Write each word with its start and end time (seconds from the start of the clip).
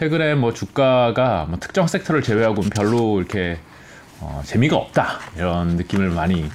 최근에 0.00 0.34
뭐 0.34 0.54
주가가 0.54 1.44
뭐 1.46 1.58
특정 1.58 1.86
섹터를 1.86 2.22
제외하고는 2.22 2.70
별로 2.70 3.18
이렇게 3.18 3.58
어, 4.20 4.40
재미가 4.46 4.74
없다 4.74 5.20
이런 5.36 5.76
느낌을 5.76 6.08
많이 6.08 6.46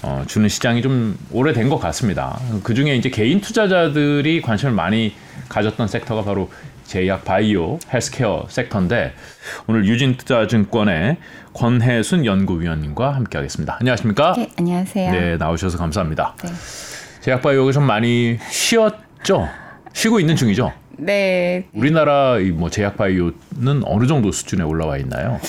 어, 0.00 0.24
주는 0.26 0.48
시장이 0.48 0.80
좀 0.80 1.14
오래된 1.30 1.68
것 1.68 1.76
같습니다. 1.76 2.40
그 2.62 2.72
중에 2.72 2.96
이제 2.96 3.10
개인 3.10 3.42
투자자들이 3.42 4.40
관심을 4.40 4.72
많이 4.72 5.14
가졌던 5.50 5.86
섹터가 5.86 6.22
바로 6.22 6.50
제약 6.84 7.26
바이오 7.26 7.78
헬스케어 7.92 8.46
섹터인데 8.48 9.12
오늘 9.66 9.84
유진투자증권의 9.84 11.18
권혜순 11.52 12.24
연구위원님과 12.24 13.16
함께하겠습니다. 13.16 13.76
안녕하십니까? 13.80 14.32
네, 14.34 14.50
안녕하세요. 14.56 15.12
네, 15.12 15.36
나오셔서 15.36 15.76
감사합니다. 15.76 16.36
네. 16.42 16.50
제약 17.20 17.42
바이오가 17.42 17.70
좀 17.70 17.84
많이 17.84 18.38
쉬었죠? 18.50 19.46
쉬고 19.92 20.20
있는 20.20 20.36
중이죠? 20.36 20.72
네. 20.98 21.66
우리나라 21.72 22.38
이뭐 22.38 22.70
제약 22.70 22.96
바이오는 22.96 23.82
어느 23.84 24.06
정도 24.06 24.32
수준에 24.32 24.62
올라와 24.62 24.98
있나요? 24.98 25.40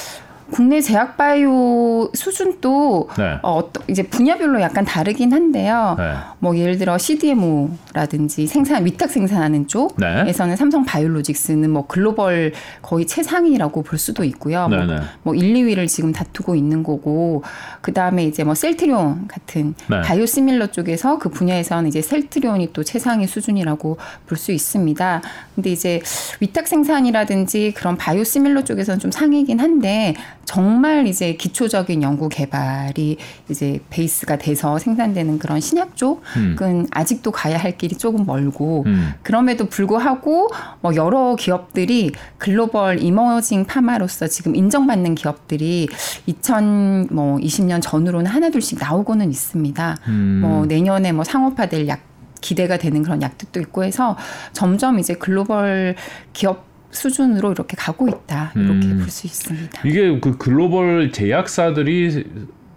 국내 0.51 0.79
제약 0.79 1.17
바이오 1.17 2.11
수준도 2.13 3.09
네. 3.17 3.39
어, 3.43 3.69
이제 3.87 4.03
분야별로 4.03 4.61
약간 4.61 4.85
다르긴 4.85 5.33
한데요. 5.33 5.95
네. 5.97 6.13
뭐 6.39 6.55
예를 6.57 6.77
들어 6.77 6.97
CDMO라든지 6.97 8.47
생산 8.47 8.85
위탁 8.85 9.09
생산하는 9.09 9.61
네. 9.61 9.67
쪽에서는 9.67 10.55
삼성 10.55 10.85
바이오로직스는 10.85 11.69
뭐 11.69 11.87
글로벌 11.87 12.53
거의 12.81 13.07
최상위라고 13.07 13.81
볼 13.81 13.97
수도 13.99 14.23
있고요. 14.23 14.67
네, 14.67 14.77
뭐, 14.77 14.85
네. 14.85 15.01
뭐 15.23 15.35
1, 15.35 15.53
2위를 15.53 15.87
지금 15.87 16.11
다투고 16.11 16.55
있는 16.55 16.83
거고 16.83 17.43
그다음에 17.81 18.25
이제 18.25 18.43
뭐 18.43 18.53
셀트리온 18.55 19.27
같은 19.27 19.73
네. 19.89 20.01
바이오시밀러 20.01 20.67
쪽에서 20.67 21.17
그 21.17 21.29
분야에서는 21.29 21.87
이제 21.87 22.01
셀트리온이 22.01 22.71
또 22.73 22.83
최상위 22.83 23.27
수준이라고 23.27 23.97
볼 24.27 24.35
수 24.35 24.51
있습니다. 24.51 25.21
근데 25.55 25.71
이제 25.71 26.01
위탁 26.39 26.67
생산이라든지 26.67 27.73
그런 27.75 27.95
바이오시밀러 27.97 28.63
쪽에서는 28.63 28.99
좀 28.99 29.11
상위긴 29.11 29.59
한데 29.59 30.13
정말 30.45 31.07
이제 31.07 31.33
기초적인 31.33 32.01
연구 32.03 32.29
개발이 32.29 33.17
이제 33.49 33.79
베이스가 33.89 34.37
돼서 34.37 34.79
생산되는 34.79 35.39
그런 35.39 35.59
신약 35.59 35.97
쪽은 35.97 36.87
아직도 36.91 37.31
가야 37.31 37.57
할 37.57 37.77
길이 37.77 37.95
조금 37.95 38.25
멀고 38.25 38.83
음. 38.85 39.13
그럼에도 39.23 39.65
불구하고 39.65 40.49
뭐 40.81 40.95
여러 40.95 41.35
기업들이 41.35 42.11
글로벌 42.37 43.01
이머징 43.01 43.65
파마로서 43.65 44.27
지금 44.27 44.55
인정받는 44.55 45.15
기업들이 45.15 45.89
2020년 46.27 47.81
전후로는 47.81 48.27
하나둘씩 48.27 48.79
나오고는 48.79 49.29
있습니다. 49.31 49.97
음. 50.07 50.39
뭐 50.41 50.65
내년에 50.65 51.11
뭐 51.11 51.23
상업화될 51.23 51.87
약 51.87 52.01
기대가 52.41 52.77
되는 52.77 53.01
그런 53.01 53.21
약들도 53.23 53.59
있고 53.61 53.83
해서 53.83 54.15
점점 54.53 54.99
이제 54.99 55.15
글로벌 55.15 55.95
기업 56.31 56.74
수준으로 56.95 57.51
이렇게 57.51 57.75
가고 57.77 58.07
있다 58.07 58.51
이렇게 58.55 58.87
음. 58.87 58.97
볼수 58.99 59.27
있습니다. 59.27 59.81
이게 59.85 60.19
그 60.19 60.37
글로벌 60.37 61.11
제약사들이 61.11 62.25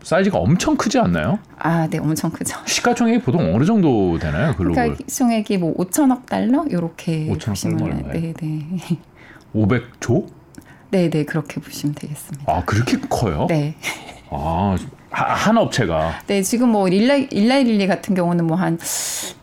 사이즈가 0.02 0.38
엄청 0.38 0.76
크지 0.76 0.98
않나요? 0.98 1.38
아, 1.58 1.86
네, 1.88 1.98
엄청 1.98 2.30
크죠. 2.30 2.56
시가총액이 2.66 3.20
보통 3.22 3.54
어느 3.54 3.64
정도 3.64 4.18
되나요? 4.18 4.54
글로벌 4.56 4.74
그러니까 4.74 5.04
총액이 5.06 5.58
뭐 5.58 5.74
5천억 5.76 6.26
달러 6.26 6.64
이렇게 6.68 7.26
5천억 7.28 7.46
보시면 7.48 7.76
달러? 7.78 8.12
네, 8.12 8.32
네, 8.32 8.98
500조? 9.54 10.26
네, 10.90 11.10
네 11.10 11.24
그렇게 11.24 11.60
보시면 11.60 11.94
되겠습니다. 11.94 12.44
아 12.52 12.64
그렇게 12.64 12.98
커요? 13.08 13.46
네. 13.48 13.74
아, 14.30 14.76
하- 14.78 14.97
한 15.10 15.56
업체가 15.56 16.20
네, 16.26 16.42
지금 16.42 16.68
뭐 16.70 16.86
릴라이 16.88 17.28
일라이릴리 17.30 17.86
같은 17.86 18.14
경우는 18.14 18.46
뭐 18.46 18.58
한 18.58 18.76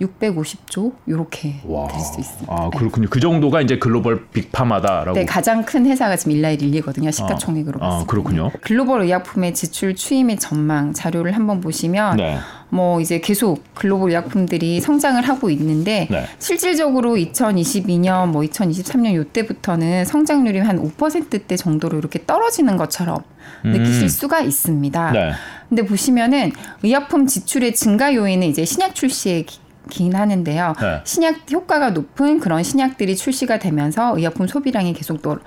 650조 0.01 0.91
요렇게 1.07 1.61
와, 1.65 1.87
될수 1.87 2.19
있습니다. 2.19 2.53
아 2.53 2.69
그렇군요. 2.69 3.07
그 3.09 3.19
정도가 3.19 3.61
이제 3.61 3.79
글로벌 3.79 4.25
빅파마다라고. 4.27 5.13
네, 5.13 5.25
가장 5.25 5.63
큰 5.63 5.85
회사가 5.85 6.15
지금 6.17 6.33
일라이릴리거든요. 6.33 7.11
시가총액으로 7.11 7.79
아, 7.81 7.89
봤을 7.89 7.99
때. 8.05 8.11
그렇군요. 8.11 8.51
글로벌 8.61 9.01
의약품의 9.03 9.53
지출 9.53 9.95
추임의 9.95 10.37
전망 10.37 10.93
자료를 10.93 11.33
한번 11.35 11.61
보시면 11.61 12.17
네. 12.17 12.37
뭐 12.69 12.99
이제 12.99 13.19
계속 13.19 13.63
글로벌 13.75 14.09
의약품들이 14.09 14.81
성장을 14.81 15.21
하고 15.27 15.49
있는데 15.49 16.07
네. 16.09 16.25
실질적으로 16.39 17.15
2022년 17.15 18.27
뭐 18.27 18.41
2023년 18.41 19.13
요때부터는 19.15 20.05
성장률이 20.05 20.59
한 20.59 20.79
5%대 20.81 21.55
정도로 21.55 21.97
이렇게 21.97 22.25
떨어지는 22.25 22.75
것처럼 22.77 23.19
느끼실 23.63 24.09
수가 24.09 24.41
있습니다. 24.41 25.09
음. 25.09 25.13
네. 25.13 25.31
근데 25.69 25.85
보시면은 25.85 26.51
의약품 26.83 27.27
지출의 27.27 27.73
증가 27.75 28.13
요인은 28.13 28.47
이제 28.47 28.65
신약 28.65 28.93
출시에 28.95 29.43
기- 29.43 29.59
긴 29.89 30.15
하는데요. 30.15 30.73
네. 30.81 31.01
신약 31.03 31.51
효과가 31.51 31.91
높은 31.91 32.39
그런 32.39 32.63
신약들이 32.63 33.15
출시가 33.15 33.59
되면서 33.59 34.17
의약품 34.17 34.47
소비량이 34.47 34.93
계속 34.93 35.21
또 35.21 35.37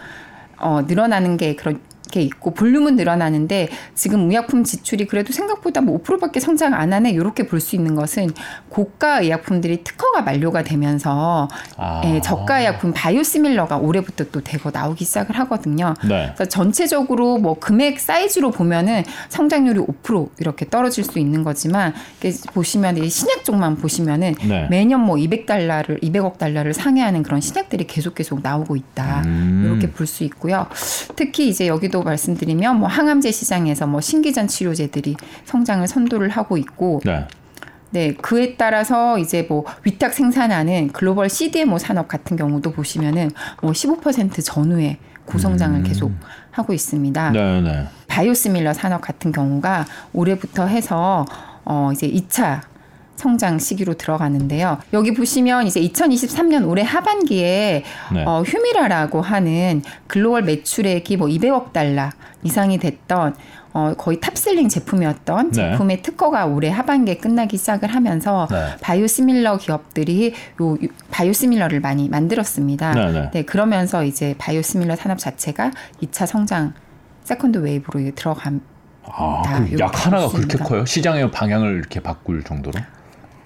어, 0.61 0.83
늘어나는 0.87 1.37
게 1.37 1.55
그런 1.57 1.81
게 2.09 2.23
있고 2.23 2.53
볼륨은 2.55 2.97
늘어나는데 2.97 3.69
지금 3.95 4.31
의약품 4.31 4.65
지출이 4.65 5.07
그래도 5.07 5.33
생각보다 5.33 5.81
뭐 5.81 6.01
5%밖에 6.03 6.41
성장 6.41 6.75
안 6.75 6.93
하네 6.93 7.11
이렇게 7.11 7.47
볼 7.47 7.59
수 7.61 7.75
있는 7.77 7.95
것은 7.97 8.31
고가 8.69 9.21
의약품들이 9.21 9.83
특허가 9.85 10.23
만료가 10.23 10.63
되면서 10.63 11.49
아. 11.77 12.01
예, 12.05 12.21
저가 12.21 12.61
의약품 12.61 12.93
바이오시밀러가 12.95 13.77
올해부터 13.79 14.25
또 14.33 14.41
대거 14.41 14.71
나오기 14.73 15.05
시작을 15.05 15.37
하거든요. 15.41 15.95
네. 16.09 16.33
그래서 16.35 16.49
전체적으로 16.49 17.39
뭐 17.39 17.59
금액 17.59 17.99
사이즈로 18.01 18.51
보면은 18.53 19.03
성장률이 19.29 19.81
5% 19.81 20.31
이렇게 20.39 20.69
떨어질 20.69 21.05
수 21.05 21.19
있는 21.19 21.43
거지만 21.45 21.95
이렇게 22.23 22.37
보시면 22.53 22.99
이 22.99 23.09
신약 23.11 23.45
쪽만 23.45 23.77
보시면은 23.77 24.35
네. 24.49 24.67
매년 24.71 25.01
뭐 25.01 25.17
200달러를 25.17 26.03
200억 26.03 26.39
달러를 26.39 26.73
상회하는 26.75 27.23
그런 27.23 27.41
신약들이 27.41 27.87
계속 27.87 28.15
계속 28.15 28.41
나오고 28.43 28.77
있다. 28.77 29.23
음. 29.27 29.65
이렇게 29.67 29.91
볼 29.91 30.07
수 30.07 30.25
있고요. 30.25 30.67
특히 31.17 31.49
이제 31.49 31.67
여기도 31.67 31.98
말씀드리면 32.03 32.79
뭐 32.79 32.89
항암제 32.89 33.31
시장에서 33.31 33.87
뭐 33.87 34.01
신기전 34.01 34.49
치료제들이 34.49 35.17
성장을 35.45 35.87
선도를 35.87 36.29
하고 36.29 36.57
있고 36.57 37.01
네. 37.05 37.27
네, 37.91 38.13
그에 38.15 38.57
따라서 38.57 39.19
이제 39.19 39.47
뭐 39.49 39.65
위탁 39.85 40.13
생산하는 40.13 40.89
글로벌 40.89 41.31
CDMO 41.31 41.79
산업 41.79 42.09
같은 42.09 42.37
경우도 42.37 42.73
보시면은 42.73 43.31
뭐 43.63 43.73
15% 43.73 44.45
전후에 44.45 44.99
고성장을 45.25 45.83
계속 45.83 46.13
하고 46.51 46.73
있습니다. 46.73 47.29
음. 47.29 47.33
네. 47.33 47.61
네. 47.61 47.87
바이오시밀러 48.09 48.73
산업 48.73 49.01
같은 49.01 49.33
경우가 49.33 49.87
올해부터 50.13 50.67
해서 50.67 51.25
어 51.65 51.91
이제 51.93 52.09
2차 52.09 52.63
성장 53.23 53.59
시기로 53.59 53.95
들어가는데요. 53.95 54.79
여기 54.93 55.13
보시면 55.13 55.67
이제 55.67 55.81
2023년 55.81 56.69
올해 56.69 56.83
하반기에 56.85 57.83
네. 58.15 58.25
어, 58.25 58.43
휴미라라고 58.43 59.21
하는 59.21 59.83
글로벌 60.07 60.43
매출액이 60.45 61.17
뭐 61.17 61.27
200억 61.27 61.73
달러 61.73 62.11
이상이 62.45 62.79
됐던 62.79 63.35
어, 63.73 63.95
거의 63.99 64.21
top 64.21 64.35
selling 64.35 64.69
제품이었던 64.69 65.51
네. 65.51 65.53
제품의 65.73 66.03
특허가 66.03 66.47
올해 66.47 66.69
하반기에 66.71 67.17
끝나기 67.17 67.57
시작을 67.59 67.93
하면서 67.93 68.47
네. 68.53 68.77
바이오시밀러 68.81 69.59
기업들이 69.59 70.33
요 70.63 70.77
유- 70.81 70.89
biosimilar를 71.11 71.81
많이 71.81 72.09
만들었습니다. 72.09 72.93
네, 72.95 73.31
네. 73.33 73.43
그러면서 73.43 74.05
이제 74.05 74.37
바이오시밀러 74.39 74.95
산업 74.95 75.19
자체가 75.19 75.73
2차 76.05 76.25
성장 76.27 76.73
second 77.25 77.59
wave로 77.59 78.13
들어감. 78.15 78.61
아, 79.11 79.43
약 79.81 80.07
하나가 80.07 80.29
그렇게. 80.29 80.59
커요? 80.59 80.85
시장의 80.85 81.31
방향을 81.33 81.79
이렇게 81.79 81.99
바꿀 82.01 82.45
정도로? 82.45 82.79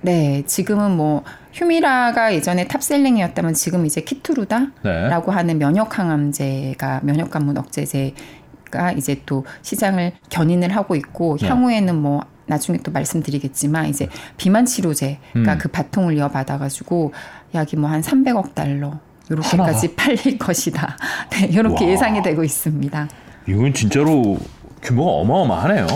네, 0.03 0.43
지금은 0.47 0.97
뭐 0.97 1.23
휴미라가 1.53 2.35
예전에 2.35 2.67
top 2.67 2.79
selling이었다면 2.79 3.55
지금 3.55 3.87
이제 3.87 4.01
키트루다라고 4.01 4.73
네. 4.83 5.35
하는 5.37 5.59
면역 5.59 5.99
항암제가 5.99 7.01
면역 7.05 7.31
관문 7.31 7.57
억제제가 7.57 8.93
이제 8.97 9.23
또 9.27 9.45
시장을 9.63 10.13
견인을 10.29 10.75
하고 10.75 10.97
있고 10.97 11.37
네. 11.39 11.49
향후에는 11.49 11.97
뭐 11.97 12.25
나중에 12.47 12.79
또 12.79 12.91
말씀드리겠지만 12.91 13.87
이제 13.87 14.09
비만 14.37 14.67
치료제가 14.67 15.19
음. 15.37 15.59
그 15.59 15.69
바통을 15.69 16.17
이어받아 16.17 16.59
가지고 16.59 17.13
약이 17.55 17.77
뭐 17.77 17.89
한 17.89 18.01
300억 18.01 18.55
달러 18.55 18.99
이렇게까지 19.31 19.95
팔릴 19.95 20.39
것이다. 20.39 20.97
네, 21.31 21.47
이렇게 21.47 21.85
와. 21.85 21.91
예상이 21.93 22.23
되고 22.23 22.43
있습니다. 22.43 23.09
이건 23.47 23.73
진짜로 23.73 24.39
규모가 24.83 25.13
어마어마하네요. 25.13 25.87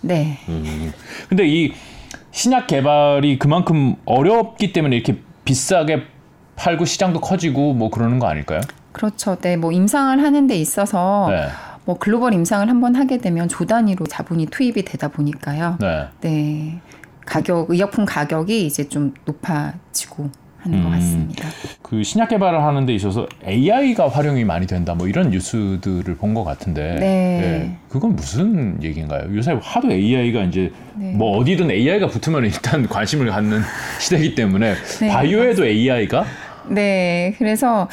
네. 0.00 0.38
음. 0.48 0.92
근데 1.28 1.46
이 1.46 1.72
신약 2.32 2.66
개발이 2.66 3.38
그만큼 3.38 3.94
어렵기 4.04 4.72
때문에 4.72 4.96
이렇게 4.96 5.18
비싸게 5.44 6.04
팔고 6.56 6.86
시장도 6.86 7.20
커지고 7.20 7.74
뭐 7.74 7.90
그러는 7.90 8.18
거 8.18 8.26
아닐까요? 8.26 8.60
그렇죠. 8.92 9.36
네, 9.36 9.56
뭐 9.56 9.70
임상을 9.70 10.22
하는 10.22 10.46
데 10.46 10.56
있어서 10.56 11.28
네. 11.30 11.48
뭐 11.84 11.98
글로벌 11.98 12.34
임상을 12.34 12.68
한번 12.68 12.94
하게 12.94 13.18
되면 13.18 13.48
조 13.48 13.66
단위로 13.66 14.06
자본이 14.06 14.46
투입이 14.46 14.84
되다 14.84 15.08
보니까요. 15.08 15.78
네. 15.80 16.08
네. 16.20 16.80
가격 17.26 17.70
의약품 17.70 18.04
가격이 18.04 18.66
이제 18.66 18.88
좀 18.88 19.14
높아지고 19.24 20.30
하는 20.62 20.82
것 20.82 20.88
음. 20.88 20.92
같습니다. 20.92 21.48
그 21.82 22.02
신약 22.02 22.28
개발을 22.30 22.62
하는 22.62 22.86
데 22.86 22.94
있어서 22.94 23.26
AI가 23.46 24.08
활용이 24.08 24.44
많이 24.44 24.66
된다 24.66 24.94
뭐 24.94 25.08
이런 25.08 25.30
뉴스들을 25.30 26.16
본 26.16 26.32
것 26.32 26.44
같은데 26.44 26.96
네. 26.98 27.76
그건 27.90 28.16
무슨 28.16 28.82
얘기인가요? 28.82 29.24
요새 29.36 29.54
하도 29.60 29.92
AI가 29.92 30.44
이제 30.44 30.72
네. 30.94 31.12
뭐 31.12 31.36
어디든 31.38 31.70
AI가 31.70 32.06
붙으면 32.06 32.44
일단 32.46 32.86
관심을 32.88 33.26
갖는 33.30 33.60
시대이기 34.00 34.34
때문에 34.34 34.74
네. 35.00 35.08
바이오에도 35.08 35.66
AI가 35.66 36.24
네, 36.70 37.34
그래서 37.38 37.88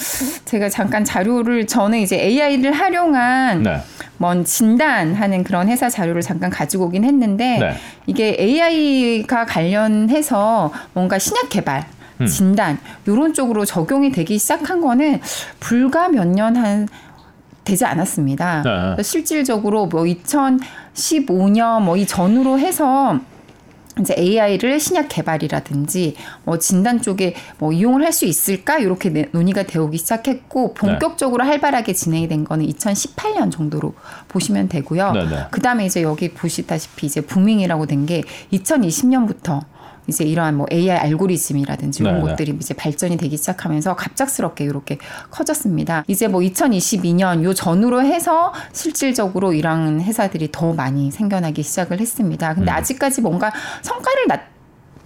제가 0.46 0.70
잠깐 0.70 1.04
자료를 1.04 1.68
저는 1.68 2.00
이제 2.00 2.18
AI를 2.18 2.72
활용한 2.72 3.64
네. 3.64 3.78
뭔 4.18 4.46
진단하는 4.46 5.44
그런 5.44 5.68
회사 5.68 5.90
자료를 5.90 6.22
잠깐 6.22 6.50
가지고 6.50 6.86
오긴 6.86 7.04
했는데 7.04 7.58
네. 7.60 7.74
이게 8.06 8.38
AI가 8.40 9.46
관련해서 9.48 10.72
뭔가 10.94 11.20
신약 11.20 11.50
개발 11.50 11.84
음. 12.22 12.26
진단 12.28 12.78
요런 13.08 13.34
쪽으로 13.34 13.66
적용이 13.66 14.12
되기 14.12 14.38
시작한 14.38 14.82
거는 14.82 15.20
불과 15.60 16.10
몇 16.10 16.26
년 16.28 16.56
한 16.58 16.88
되지 17.64 17.86
않았습니다. 17.86 18.64
네. 18.64 18.70
그래서 18.96 19.04
실질적으로 19.04 19.86
뭐 19.88 20.04
2015년 20.04 21.82
뭐 21.84 21.96
이 21.98 22.06
전후로 22.08 22.58
해서 22.60 23.20
이제 24.00 24.16
AI를 24.18 24.80
신약 24.80 25.08
개발이라든지 25.10 26.16
뭐 26.46 26.58
진단 26.58 27.02
쪽에 27.02 27.36
뭐 27.58 27.74
이용을 27.74 28.04
할 28.06 28.14
수 28.14 28.26
있을까 28.26 28.80
이렇게 28.80 29.10
내- 29.10 29.28
논의가 29.34 29.64
되오기 29.64 29.98
시작했고 29.98 30.74
본격적으로 30.74 31.44
활발하게 31.44 31.92
진행이 31.94 32.28
된 32.30 32.46
거는 32.46 32.66
2018년 32.68 33.52
정도로 33.52 33.94
보시면 34.30 34.70
되고요. 34.70 35.12
네, 35.12 35.26
네. 35.28 35.46
그다음에 35.52 35.86
이제 35.86 36.02
여기 36.02 36.32
보시다시피 36.32 37.08
이제 37.08 37.22
부밍이라고 37.22 37.86
된 37.88 38.06
게 38.06 38.24
2020년부터 38.54 39.60
이제 40.10 40.26
이러한 40.26 40.56
뭐 40.56 40.68
AI 40.72 40.98
알고리즘이라든지 40.98 42.04
이런 42.04 42.16
네, 42.16 42.22
네. 42.22 42.30
것들이 42.30 42.58
이제 42.60 42.74
발전이 42.74 43.18
되기 43.18 43.38
시작하면서 43.38 43.96
갑작스럽게 43.96 44.66
이렇게 44.66 44.98
커졌습니다. 45.32 46.04
이제 46.08 46.28
뭐 46.28 46.42
2022년 46.42 47.44
요 47.44 47.54
전후로 47.54 48.04
해서 48.04 48.54
실질적으로 48.74 49.54
이러한 49.54 50.02
회사들이 50.02 50.50
더 50.52 50.74
많이 50.74 51.12
생겨나기 51.12 51.64
시작을 51.64 52.00
했습니다. 52.00 52.52
음. 52.52 52.56
근데 52.56 52.72
아직까지 52.72 53.22
뭔가 53.22 53.52
성과를 53.82 54.28
나, 54.28 54.40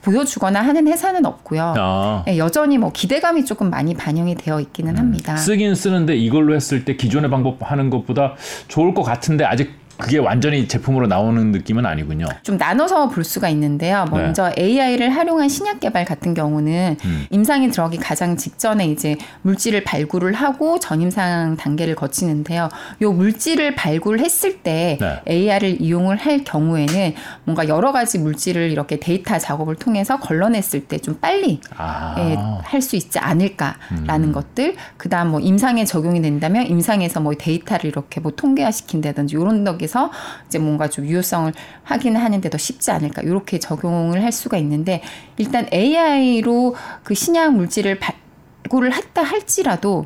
보여주거나 0.03 0.61
하는 0.61 0.87
회사는 0.87 1.25
없고요. 1.25 1.73
아. 1.77 2.25
예, 2.27 2.37
여전히 2.37 2.77
뭐 2.77 2.91
기대감이 2.91 3.45
조금 3.45 3.69
많이 3.69 3.95
반영이 3.95 4.35
되어 4.35 4.59
있기는 4.59 4.97
합니다. 4.97 5.35
쓰긴 5.37 5.75
쓰는데 5.75 6.15
이걸로 6.15 6.53
했을 6.53 6.85
때 6.85 6.95
기존의 6.95 7.29
방법 7.29 7.59
하는 7.61 7.89
것보다 7.89 8.35
좋을 8.67 8.93
것 8.93 9.03
같은데 9.03 9.45
아직 9.45 9.71
그게 10.03 10.17
완전히 10.17 10.67
제품으로 10.67 11.07
나오는 11.07 11.51
느낌은 11.51 11.85
아니군요. 11.85 12.25
좀 12.41 12.57
나눠서 12.57 13.09
볼 13.09 13.23
수가 13.23 13.49
있는데요. 13.49 14.05
먼저 14.11 14.51
AI를 14.57 15.09
활용한 15.09 15.49
신약 15.49 15.79
개발 15.79 16.05
같은 16.05 16.33
경우는 16.33 16.97
음. 17.05 17.25
임상에 17.29 17.69
들어가기 17.69 17.97
가장 17.97 18.35
직전에 18.35 18.87
이제 18.87 19.15
물질을 19.43 19.83
발굴을 19.83 20.33
하고 20.33 20.79
전임상 20.79 21.57
단계를 21.57 21.95
거치는데요. 21.95 22.69
요 23.01 23.11
물질을 23.11 23.75
발굴했을 23.75 24.59
때 24.59 24.97
네. 24.99 25.21
AI를 25.29 25.81
이용을 25.81 26.17
할 26.17 26.43
경우에는 26.43 27.13
뭔가 27.45 27.67
여러 27.67 27.91
가지 27.91 28.19
물질을 28.19 28.71
이렇게 28.71 28.99
데이터 28.99 29.37
작업을 29.37 29.75
통해서 29.75 30.19
걸러냈을 30.19 30.85
때 30.85 31.03
좀 31.03 31.17
빨리 31.19 31.59
아. 31.75 32.15
예, 32.17 32.37
할수 32.63 32.95
있지 32.95 33.19
않을까라는 33.19 34.31
것들. 34.31 34.75
그다음 34.97 35.29
뭐 35.31 35.39
임상에 35.39 35.85
적용이 35.85 36.21
된다면 36.21 36.65
임상에서 36.65 37.19
뭐 37.19 37.33
데이터를 37.37 37.85
이렇게 37.85 38.21
뭐 38.21 38.31
통계화 38.35 38.71
시킨다든지 38.71 39.35
이런 39.35 39.63
덕에서 39.63 39.92
이제 40.47 40.59
뭔가 40.59 40.89
좀 40.89 41.05
유효성을 41.05 41.53
확인하는데 41.83 42.49
더 42.49 42.57
쉽지 42.57 42.91
않을까 42.91 43.21
이렇게 43.21 43.59
적용을 43.59 44.23
할 44.23 44.31
수가 44.31 44.57
있는데 44.57 45.01
일단 45.37 45.67
AI로 45.71 46.75
그 47.03 47.13
신약 47.13 47.55
물질을 47.55 47.99
발굴을 47.99 48.93
했다 48.93 49.23
할지라도 49.23 50.05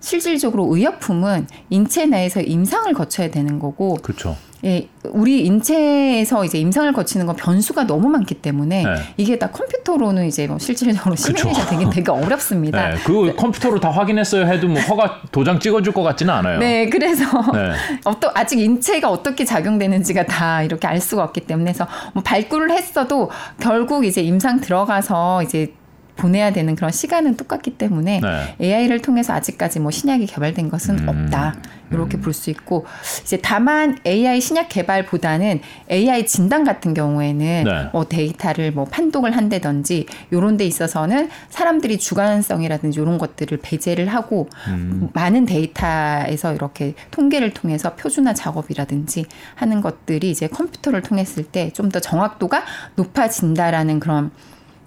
실질적으로 0.00 0.74
의약품은 0.74 1.48
인체 1.70 2.06
내에서 2.06 2.40
임상을 2.40 2.92
거쳐야 2.94 3.30
되는 3.30 3.58
거고 3.58 3.94
그렇죠. 4.02 4.36
예, 4.64 4.88
우리 5.04 5.44
인체에서 5.44 6.44
이제 6.44 6.58
임상을 6.58 6.92
거치는 6.92 7.26
건 7.26 7.36
변수가 7.36 7.86
너무 7.86 8.08
많기 8.08 8.34
때문에 8.34 8.84
네. 8.84 8.94
이게 9.16 9.38
다 9.38 9.50
컴퓨터로는 9.50 10.26
이제 10.26 10.46
뭐 10.46 10.58
실질적으로 10.58 11.14
시뮬레이션 11.14 11.66
되긴 11.68 11.90
되게 11.90 12.10
어렵습니다. 12.10 12.88
네, 12.88 12.96
그 13.04 13.34
컴퓨터로 13.36 13.80
다 13.80 13.90
확인했어요 13.90 14.46
해도 14.46 14.68
뭐 14.68 14.80
허가 14.82 15.20
도장 15.30 15.60
찍어줄 15.60 15.92
것 15.92 16.02
같지는 16.02 16.32
않아요. 16.34 16.58
네, 16.58 16.88
그래서 16.88 17.24
네. 17.52 17.72
어떠, 18.04 18.30
아직 18.34 18.58
인체가 18.58 19.10
어떻게 19.10 19.44
작용되는지가 19.44 20.26
다 20.26 20.62
이렇게 20.62 20.86
알 20.86 21.00
수가 21.00 21.24
없기 21.24 21.42
때문에 21.42 21.70
해서 21.70 21.86
뭐 22.14 22.22
발굴을 22.22 22.70
했어도 22.70 23.30
결국 23.60 24.04
이제 24.04 24.22
임상 24.22 24.60
들어가서 24.60 25.42
이제 25.42 25.72
보내야 26.16 26.52
되는 26.52 26.74
그런 26.76 26.90
시간은 26.90 27.36
똑같기 27.36 27.78
때문에 27.78 28.20
네. 28.20 28.56
AI를 28.60 29.00
통해서 29.00 29.32
아직까지 29.32 29.80
뭐 29.80 29.90
신약이 29.90 30.26
개발된 30.26 30.68
것은 30.68 30.98
음. 31.00 31.08
없다. 31.08 31.54
이렇게 31.92 32.18
볼수 32.18 32.50
있고 32.50 32.84
이제 33.22 33.38
다만 33.40 33.96
AI 34.04 34.40
신약 34.40 34.68
개발보다는 34.70 35.60
AI 35.88 36.26
진단 36.26 36.64
같은 36.64 36.94
경우에는 36.94 37.64
네. 37.64 37.88
뭐 37.92 38.08
데이터를 38.08 38.72
뭐 38.72 38.86
판독을 38.86 39.36
한다든지 39.36 40.06
요런 40.32 40.56
데 40.56 40.66
있어서는 40.66 41.28
사람들이 41.48 41.98
주관성이라든지 41.98 42.98
이런 43.00 43.18
것들을 43.18 43.58
배제를 43.62 44.08
하고 44.08 44.48
음. 44.66 45.10
많은 45.12 45.46
데이터에서 45.46 46.54
이렇게 46.54 46.94
통계를 47.12 47.52
통해서 47.54 47.94
표준화 47.94 48.34
작업이라든지 48.34 49.26
하는 49.54 49.80
것들이 49.80 50.30
이제 50.30 50.48
컴퓨터를 50.48 51.02
통했을 51.02 51.44
때 51.44 51.70
좀 51.72 51.86
더 51.90 52.00
정확도가 52.00 52.64
높아진다라는 52.96 54.00
그런 54.00 54.30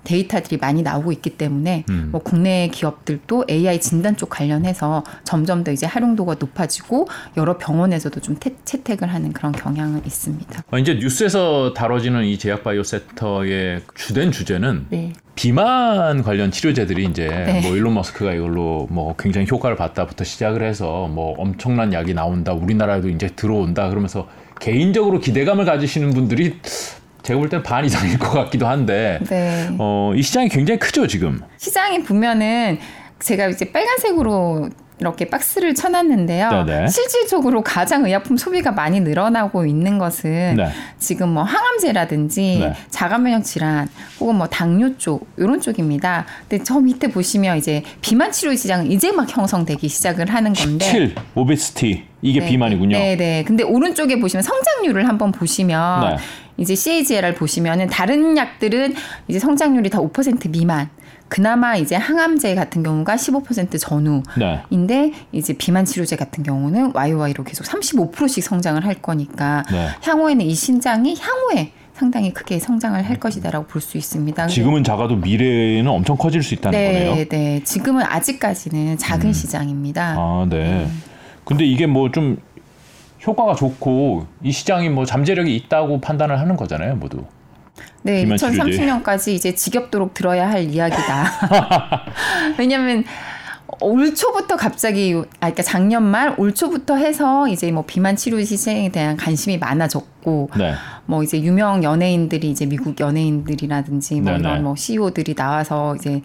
데이터들이 0.03 0.57
많이 0.57 0.81
나오고 0.81 1.11
있기 1.11 1.31
때문에 1.31 1.85
음. 1.89 2.09
뭐 2.11 2.21
국내 2.21 2.69
기업들도 2.69 3.45
AI 3.49 3.79
진단 3.79 4.15
쪽 4.15 4.29
관련해서 4.29 5.03
점점 5.23 5.63
더 5.63 5.71
이제 5.71 5.85
활용도가 5.85 6.35
높아지고 6.39 7.07
여러 7.37 7.57
병원에서도 7.57 8.19
좀 8.21 8.35
태, 8.39 8.51
채택을 8.65 9.13
하는 9.13 9.33
그런 9.33 9.51
경향은 9.51 10.05
있습니다. 10.05 10.63
어, 10.71 10.77
이제 10.77 10.95
뉴스에서 10.95 11.73
다뤄지는 11.73 12.25
이 12.25 12.37
제약바이오 12.37 12.83
섹터의 12.83 13.81
주된 13.95 14.31
주제는 14.31 14.87
네. 14.89 15.13
비만 15.35 16.21
관련 16.23 16.51
치료제들이 16.51 17.05
이제 17.05 17.27
네. 17.27 17.61
뭐 17.61 17.75
일론 17.75 17.93
머스크가 17.93 18.33
이걸로 18.33 18.87
뭐 18.89 19.15
굉장히 19.17 19.47
효과를 19.49 19.77
봤다부터 19.77 20.23
시작을 20.23 20.63
해서 20.63 21.07
뭐 21.07 21.33
엄청난 21.37 21.93
약이 21.93 22.13
나온다 22.13 22.53
우리나라에도 22.53 23.09
이제 23.09 23.27
들어온다 23.27 23.89
그러면서 23.89 24.27
개인적으로 24.59 25.19
기대감을 25.19 25.63
가지시는 25.63 26.13
분들이 26.13 26.59
제가 27.29 27.37
볼 27.37 27.47
때는 27.47 27.61
반 27.61 27.85
이상일 27.85 28.17
것 28.17 28.31
같기도 28.31 28.65
한데 28.67 29.19
네. 29.29 29.69
어, 29.77 30.13
이 30.15 30.21
시장이 30.23 30.49
굉장히 30.49 30.79
크죠 30.79 31.05
지금. 31.05 31.39
시장에 31.57 32.01
보면은 32.01 32.79
제가 33.19 33.49
이제 33.49 33.71
빨간색으로 33.71 34.69
이렇게 34.99 35.29
박스를 35.29 35.73
쳐놨는데요. 35.75 36.65
네네. 36.65 36.87
실질적으로 36.87 37.63
가장 37.63 38.05
의약품 38.05 38.37
소비가 38.37 38.71
많이 38.71 38.99
늘어나고 38.99 39.65
있는 39.65 39.97
것은 39.97 40.55
네. 40.57 40.69
지금 40.99 41.29
뭐 41.29 41.43
항암제라든지 41.43 42.59
네. 42.61 42.73
자가면역 42.89 43.43
질환 43.43 43.87
혹은 44.19 44.35
뭐 44.35 44.47
당뇨 44.47 44.97
쪽 44.97 45.27
이런 45.37 45.61
쪽입니다. 45.61 46.25
근데 46.47 46.63
저 46.63 46.79
밑에 46.79 47.07
보시면 47.09 47.57
이제 47.57 47.83
비만 48.01 48.31
치료 48.31 48.53
시장은 48.53 48.91
이제 48.91 49.11
막 49.11 49.29
형성되기 49.29 49.87
시작을 49.87 50.33
하는 50.33 50.53
건데 50.53 50.85
7 50.85 51.15
obesity 51.35 52.03
이게 52.21 52.41
네, 52.41 52.47
비만이군요. 52.47 52.97
네, 52.97 53.15
네. 53.15 53.43
근데 53.45 53.63
오른쪽에 53.63 54.19
보시면 54.19 54.43
성장률을 54.43 55.07
한번 55.07 55.31
보시면 55.31 56.09
네. 56.09 56.17
이제 56.57 56.75
CAGR을 56.75 57.35
보시면은 57.35 57.87
다른 57.87 58.35
약들은 58.35 58.93
이제 59.29 59.39
성장률이 59.39 59.89
다 59.89 59.99
5% 59.99 60.49
미만. 60.49 60.89
그나마 61.29 61.75
이제 61.77 61.95
항암제 61.95 62.55
같은 62.55 62.83
경우가 62.83 63.15
15% 63.15 63.79
전후. 63.79 64.23
네. 64.37 64.61
인데 64.71 65.11
이제 65.31 65.53
비만 65.53 65.85
치료제 65.85 66.15
같은 66.15 66.43
경우는 66.43 66.91
YoY로 66.95 67.43
계속 67.43 67.65
35%씩 67.65 68.43
성장을 68.43 68.83
할 68.83 68.95
거니까 68.95 69.63
네. 69.71 69.87
향후에는 70.01 70.43
이 70.45 70.53
시장이 70.53 71.15
향후에 71.19 71.71
상당히 71.93 72.33
크게 72.33 72.59
성장을 72.59 73.01
할 73.07 73.19
것이다라고 73.19 73.67
볼 73.67 73.81
수 73.81 73.97
있습니다. 73.97 74.47
지금은 74.47 74.83
작아도 74.83 75.15
미래에는 75.17 75.89
엄청 75.91 76.17
커질 76.17 76.41
수 76.41 76.53
있다는 76.55 76.77
네, 76.77 77.05
거네요. 77.07 77.27
네. 77.29 77.63
지금은 77.63 78.03
아직까지는 78.05 78.97
작은 78.97 79.31
시장입니다. 79.33 80.15
아, 80.17 80.47
네. 80.49 80.87
근데 81.45 81.65
이게 81.65 81.85
뭐 81.87 82.09
좀 82.11 82.37
효과가 83.27 83.53
좋고 83.55 84.25
이 84.43 84.51
시장이 84.51 84.87
뭐 84.89 85.05
잠재력이 85.05 85.53
있다고 85.55 85.99
판단을 85.99 86.39
하는 86.39 86.55
거잖아요, 86.55 86.95
모두. 86.95 87.25
네, 88.03 88.23
비만 88.23 88.37
치료제. 88.37 88.59
2030년까지 88.59 89.29
이제 89.29 89.55
지겹도록 89.55 90.13
들어야 90.13 90.49
할 90.49 90.63
이야기다. 90.63 92.05
왜냐하면 92.57 93.03
올 93.81 94.13
초부터 94.13 94.55
갑자기 94.57 95.13
아 95.15 95.23
그러니까 95.39 95.63
작년 95.63 96.03
말 96.03 96.35
올 96.37 96.53
초부터 96.53 96.95
해서 96.95 97.47
이제 97.47 97.71
뭐 97.71 97.83
비만 97.85 98.15
치료 98.15 98.43
시장에 98.43 98.89
대한 98.89 99.15
관심이 99.15 99.57
많아졌고 99.57 100.49
네. 100.57 100.73
뭐 101.05 101.23
이제 101.23 101.39
유명 101.41 101.83
연예인들이 101.83 102.49
이제 102.49 102.65
미국 102.65 102.99
연예인들이라든지 102.99 104.21
뭐 104.21 104.33
네네. 104.33 104.39
이런 104.39 104.63
뭐 104.63 104.75
CEO들이 104.75 105.35
나와서 105.35 105.95
이제 105.95 106.21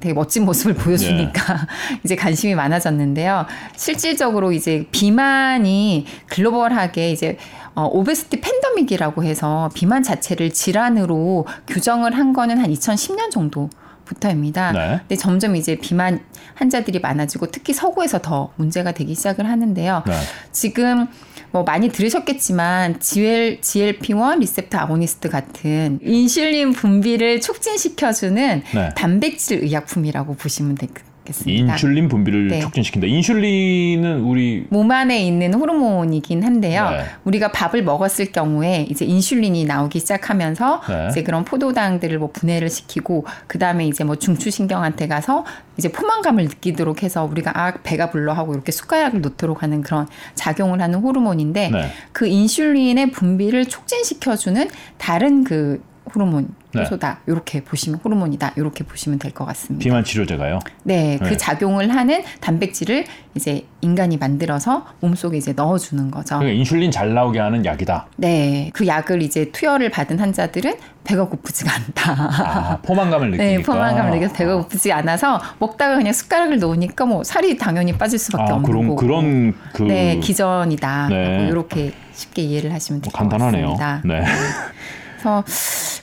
되게 0.00 0.12
멋진 0.14 0.44
모습을 0.44 0.74
보여주니까 0.74 1.66
이제 2.04 2.14
관심이 2.14 2.54
많아졌는데요. 2.54 3.46
실질적으로 3.76 4.52
이제 4.52 4.86
비만이 4.90 6.06
글로벌하게 6.26 7.10
이제 7.10 7.38
어, 7.74 7.86
오베스티 7.86 8.40
팬더믹이라고 8.40 9.24
해서 9.24 9.70
비만 9.74 10.02
자체를 10.02 10.52
질환으로 10.52 11.46
규정을 11.66 12.16
한 12.16 12.32
거는 12.32 12.58
한 12.58 12.70
2010년 12.70 13.30
정도. 13.30 13.70
부터입니다. 14.04 14.72
네. 14.72 14.98
근데 14.98 15.16
점점 15.16 15.56
이제 15.56 15.76
비만 15.76 16.20
환자들이 16.54 17.00
많아지고 17.00 17.50
특히 17.50 17.72
서구에서 17.72 18.20
더 18.20 18.52
문제가 18.56 18.92
되기 18.92 19.14
시작을 19.14 19.48
하는데요. 19.48 20.02
네. 20.06 20.12
지금 20.52 21.06
뭐 21.50 21.62
많이 21.62 21.88
들으셨겠지만 21.88 23.00
GL, 23.00 23.60
GLP-1 23.60 24.40
리셉터 24.40 24.78
아고니스트 24.78 25.30
같은 25.30 26.00
인슐린 26.02 26.72
분비를 26.72 27.40
촉진시켜주는 27.40 28.62
네. 28.74 28.88
단백질 28.94 29.62
의약품이라고 29.62 30.34
보시면 30.34 30.74
되, 30.76 30.88
겠습니다. 31.24 31.72
인슐린 31.72 32.08
분비를 32.08 32.48
네. 32.48 32.60
촉진시킨다. 32.60 33.06
인슐린은 33.06 34.20
우리 34.20 34.66
몸 34.68 34.90
안에 34.90 35.24
있는 35.26 35.54
호르몬이긴 35.54 36.42
한데요. 36.42 36.90
네. 36.90 37.04
우리가 37.24 37.52
밥을 37.52 37.82
먹었을 37.82 38.32
경우에 38.32 38.86
이제 38.90 39.04
인슐린이 39.04 39.64
나오기 39.64 40.00
시작하면서 40.00 40.82
네. 40.88 41.08
이제 41.10 41.22
그런 41.22 41.44
포도당들을 41.44 42.18
뭐 42.18 42.30
분해를 42.32 42.68
시키고 42.68 43.26
그 43.46 43.58
다음에 43.58 43.86
이제 43.86 44.04
뭐 44.04 44.16
중추신경한테 44.16 45.08
가서 45.08 45.44
이제 45.76 45.90
포만감을 45.90 46.44
느끼도록 46.44 47.02
해서 47.02 47.24
우리가 47.24 47.52
아 47.54 47.72
배가 47.82 48.10
불러 48.10 48.32
하고 48.32 48.54
이렇게 48.54 48.70
숟가락을 48.70 49.20
놓도록 49.20 49.62
하는 49.62 49.82
그런 49.82 50.06
작용을 50.34 50.80
하는 50.80 51.00
호르몬인데 51.00 51.70
네. 51.70 51.90
그 52.12 52.26
인슐린의 52.26 53.10
분비를 53.10 53.66
촉진시켜 53.66 54.36
주는 54.36 54.68
다른 54.98 55.44
그 55.44 55.82
호르몬 56.14 56.48
네. 56.72 56.82
효소다 56.82 57.20
이렇게 57.26 57.62
보시면 57.64 58.00
호르몬이다 58.04 58.52
이렇게 58.56 58.84
보시면 58.84 59.18
될 59.18 59.32
것 59.32 59.44
같습니다. 59.46 59.82
비만 59.82 60.04
치료제가요. 60.04 60.58
네, 60.82 61.18
그 61.22 61.30
네. 61.30 61.36
작용을 61.36 61.94
하는 61.94 62.22
단백질을 62.40 63.04
이제 63.34 63.64
인간이 63.80 64.16
만들어서 64.16 64.86
몸 65.00 65.14
속에 65.14 65.36
이제 65.38 65.52
넣어주는 65.52 66.10
거죠. 66.10 66.38
그러니까 66.38 66.58
인슐린 66.58 66.90
잘 66.90 67.14
나오게 67.14 67.38
하는 67.40 67.64
약이다. 67.64 68.06
네, 68.16 68.70
그 68.74 68.86
약을 68.86 69.22
이제 69.22 69.50
투여를 69.50 69.90
받은 69.90 70.18
환자들은 70.20 70.74
배가 71.04 71.26
고프지가 71.28 71.70
않다. 71.74 72.12
아, 72.12 72.78
포만감을 72.82 73.30
느끼니까. 73.32 73.56
네, 73.58 73.62
포만감을 73.62 74.10
느껴서 74.18 74.34
배가 74.34 74.56
고프지 74.56 74.92
않아서 74.92 75.40
먹다가 75.58 75.96
그냥 75.96 76.12
숟가락을 76.12 76.58
놓으니까 76.58 77.06
뭐 77.06 77.24
살이 77.24 77.56
당연히 77.56 77.92
빠질 77.96 78.18
수밖에 78.18 78.52
아, 78.52 78.56
없는 78.56 78.62
그런 78.70 78.88
거고. 78.88 78.96
그런 78.96 79.54
그 79.72 79.82
네, 79.82 80.18
기전이다. 80.20 81.08
네. 81.08 81.48
이렇게 81.50 81.92
쉽게 82.12 82.42
이해를 82.42 82.72
하시면 82.72 83.00
될뭐것 83.02 83.18
간단하네요. 83.30 83.74
같습니다. 83.74 84.02
네. 84.04 84.24
그래서 85.24 85.42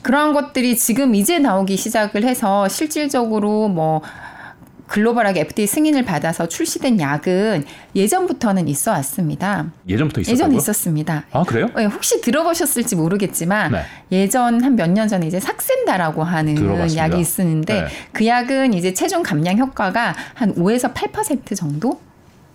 그러한 0.02 0.34
것들이 0.34 0.76
지금 0.78 1.14
이제 1.14 1.38
나오기 1.38 1.78
시작을 1.78 2.24
해서 2.24 2.68
실질적으로 2.68 3.68
뭐 3.68 4.02
글로벌하게 4.88 5.42
FDA 5.42 5.68
승인을 5.68 6.04
받아서 6.04 6.48
출시된 6.50 7.00
약은 7.00 7.64
예전부터는 7.96 8.68
있어 8.68 8.92
왔습니다. 8.92 9.68
예전부터 9.88 10.20
있었다고요? 10.22 10.34
예전에 10.34 10.58
있었습니다. 10.58 11.24
아, 11.32 11.44
그래요? 11.44 11.70
네, 11.78 11.86
혹시 11.86 12.20
들어보셨을지 12.20 12.98
모르겠지만 12.98 13.72
네. 13.72 13.84
예전 14.12 14.62
한 14.62 14.76
몇 14.76 14.90
년 14.90 15.08
전에 15.08 15.28
이제 15.28 15.40
삭센다라고 15.40 16.24
하는 16.24 16.56
들어봤습니다. 16.56 17.04
약이 17.06 17.22
있었는데 17.22 17.74
네. 17.84 17.88
그 18.12 18.26
약은 18.26 18.74
이제 18.74 18.94
체중 18.94 19.24
감량 19.24 19.60
효과가 19.60 20.14
한 20.34 20.54
5에서 20.56 20.94
8% 20.94 21.56
정도 21.56 22.02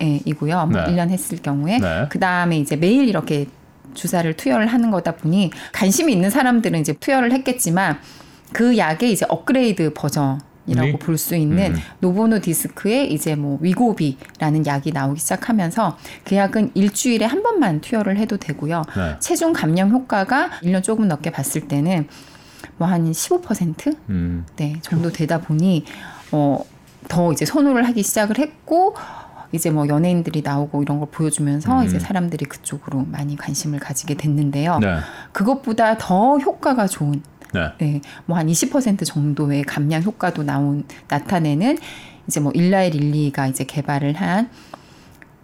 예, 0.03 0.19
이고요. 0.25 0.67
뭐 0.67 0.81
네. 0.83 0.91
1년 0.93 1.09
했을 1.09 1.39
경우에 1.41 1.79
네. 1.79 2.05
그다음에 2.09 2.59
이제 2.59 2.75
매일 2.75 3.07
이렇게 3.07 3.47
주사를 3.93 4.31
투여를 4.35 4.67
하는 4.67 4.91
거다 4.91 5.15
보니 5.15 5.51
관심이 5.73 6.11
있는 6.11 6.29
사람들은 6.29 6.79
이제 6.79 6.93
투여를 6.93 7.31
했겠지만 7.31 7.99
그 8.53 8.77
약의 8.77 9.11
이제 9.11 9.25
업그레이드 9.29 9.93
버전 9.93 10.39
이라고 10.67 10.91
네. 10.91 10.99
볼수 10.99 11.35
있는 11.35 11.75
음. 11.75 11.79
노보 12.01 12.41
노디스크의 12.41 13.13
이제 13.13 13.35
뭐 13.35 13.57
위고비라는 13.61 14.65
약이 14.65 14.91
나오기 14.91 15.19
시작하면서 15.19 15.97
그 16.25 16.35
약은 16.35 16.71
일주일에 16.73 17.25
한 17.25 17.41
번만 17.41 17.79
투여를 17.79 18.17
해도 18.17 18.35
되고요. 18.37 18.81
네. 18.95 19.15
체중 19.19 19.53
감량 19.53 19.91
효과가 19.91 20.49
1년 20.63 20.83
조금 20.83 21.07
넘게 21.07 21.31
봤을 21.31 21.67
때는 21.69 22.07
뭐 22.77 22.87
한 22.87 23.11
15% 23.11 23.95
음. 24.09 24.45
네, 24.55 24.75
정도 24.81 25.11
되다 25.11 25.39
보니 25.39 25.85
어, 26.31 26.63
더 27.07 27.31
이제 27.31 27.45
선호를 27.45 27.87
하기 27.87 28.03
시작을 28.03 28.37
했고 28.37 28.95
이제 29.51 29.69
뭐 29.69 29.87
연예인들이 29.87 30.41
나오고 30.41 30.83
이런 30.83 30.99
걸 30.99 31.07
보여주면서 31.11 31.81
음. 31.81 31.85
이제 31.85 31.99
사람들이 31.99 32.45
그쪽으로 32.45 33.05
많이 33.09 33.35
관심을 33.35 33.79
가지게 33.79 34.15
됐는데요. 34.15 34.79
네. 34.79 34.97
그것보다 35.31 35.97
더 35.97 36.37
효과가 36.37 36.87
좋은 36.87 37.21
네. 37.53 37.71
네, 37.79 38.01
뭐한 38.25 38.47
20% 38.47 39.05
정도의 39.05 39.63
감량 39.63 40.03
효과도 40.03 40.43
나온 40.43 40.83
나타내는 41.07 41.77
이제 42.27 42.39
뭐 42.41 42.51
일라일릴리가 42.51 43.47
이제 43.47 43.63
개발을 43.63 44.13
한 44.15 44.49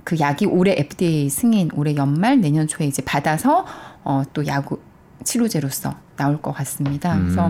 그 0.04 0.20
약이 0.20 0.46
올해 0.46 0.74
FDA 0.78 1.30
승인 1.30 1.70
올해 1.76 1.96
연말 1.96 2.40
내년 2.40 2.68
초에 2.68 2.88
이제 2.88 3.02
받아서 3.04 3.66
어또 4.04 4.46
약우 4.48 4.80
치료제로서 5.24 5.96
나올 6.18 6.42
것 6.42 6.52
같습니다. 6.52 7.16
음. 7.16 7.24
그래서 7.24 7.50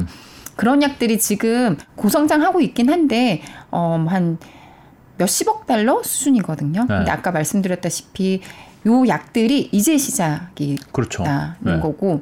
그런 0.55 0.83
약들이 0.83 1.17
지금 1.17 1.77
고성장하고 1.95 2.62
있긴 2.62 2.89
한데 2.91 3.41
어한 3.72 4.38
몇십억 5.17 5.65
달러 5.67 6.01
수준이거든요. 6.03 6.82
네. 6.82 6.88
근데 6.88 7.12
아까 7.12 7.32
말씀드렸다시피 7.32 8.41
요 8.86 9.08
약들이 9.08 9.70
이제 9.72 9.98
시작이 9.98 10.77
그렇죠. 10.91 11.24
있다는 11.24 11.55
네. 11.60 11.79
거고 11.79 12.22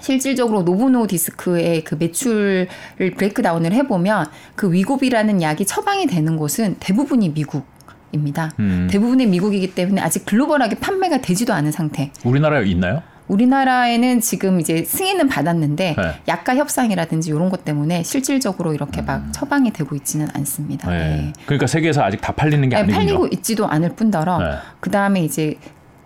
실질적으로 0.00 0.62
노브노 0.62 1.06
디스크의 1.06 1.84
그 1.84 1.94
매출을 1.94 2.68
브레이크다운을 3.16 3.72
해보면 3.72 4.26
그 4.54 4.72
위고비라는 4.72 5.42
약이 5.42 5.66
처방이 5.66 6.06
되는 6.06 6.36
곳은 6.36 6.76
대부분이 6.80 7.32
미국 7.34 7.66
입니다. 8.12 8.50
음. 8.58 8.88
대부분의 8.90 9.26
미국이기 9.28 9.74
때문에 9.74 10.00
아직 10.00 10.24
글로벌하게 10.26 10.76
판매가 10.80 11.20
되지도 11.20 11.52
않은 11.52 11.70
상태. 11.70 12.10
우리나라에 12.24 12.66
있나요? 12.66 13.02
우리나라에는 13.30 14.20
지금 14.20 14.60
이제 14.60 14.84
승인은 14.84 15.28
받았는데 15.28 15.94
네. 15.96 16.20
약가 16.26 16.56
협상이라든지 16.56 17.30
이런 17.30 17.48
것 17.48 17.64
때문에 17.64 18.02
실질적으로 18.02 18.74
이렇게 18.74 19.02
막 19.02 19.32
처방이 19.32 19.72
되고 19.72 19.94
있지는 19.94 20.28
않습니다. 20.34 20.90
네. 20.90 20.98
네. 20.98 21.32
그러니까 21.46 21.66
세계에서 21.66 22.02
아직 22.02 22.20
다 22.20 22.32
팔리는 22.32 22.68
게 22.68 22.74
네, 22.74 22.82
아니군요. 22.82 22.98
팔리고 22.98 23.26
있지도 23.28 23.68
않을 23.68 23.94
뿐더러 23.94 24.38
네. 24.38 24.44
그 24.80 24.90
다음에 24.90 25.22
이제 25.22 25.56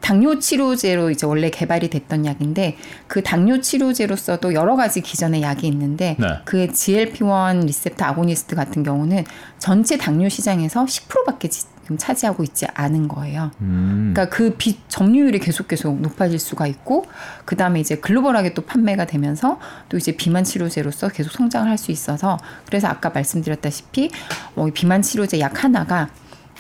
당뇨 0.03 0.39
치료제로 0.39 1.11
이제 1.11 1.27
원래 1.27 1.49
개발이 1.49 1.89
됐던 1.89 2.27
약인데 2.27 2.77
그 3.07 3.23
당뇨 3.23 3.63
치료제로서도 3.63 4.53
여러 4.53 4.77
가지 4.77 5.01
기존의 5.01 5.41
약이 5.41 5.67
있는데 5.67 6.17
네. 6.19 6.27
그 6.45 6.67
GLP-1 6.67 7.65
리셉터 7.65 8.05
아고니스트 8.05 8.55
같은 8.55 8.83
경우는 8.83 9.25
전체 9.59 9.97
당뇨 9.97 10.29
시장에서 10.29 10.85
10%밖에 10.85 11.49
지 11.49 11.65
금 11.85 11.97
차지하고 11.97 12.43
있지 12.43 12.67
않은 12.75 13.09
거예요. 13.09 13.51
음. 13.61 14.13
그러니까 14.15 14.35
그 14.35 14.57
비, 14.57 14.79
점유율이 14.89 15.39
계속 15.39 15.69
계속 15.69 16.01
높아질 16.01 16.39
수가 16.39 16.67
있고 16.67 17.07
그 17.45 17.57
다음에 17.57 17.81
이제 17.81 17.97
글로벌하게 17.97 18.55
또 18.55 18.63
판매가 18.63 19.07
되면서 19.07 19.61
또 19.89 19.97
이제 19.97 20.17
비만 20.17 20.45
치료제로서 20.45 21.09
계속 21.09 21.33
성장을 21.33 21.69
할 21.69 21.75
수 21.85 21.91
있어서 21.91 22.39
그래서 22.67 22.89
아까 22.89 23.11
말씀드렸다시피 23.11 24.11
뭐 24.55 24.71
비만 24.73 25.03
치료제 25.03 25.41
약 25.41 25.65
하나가 25.65 26.09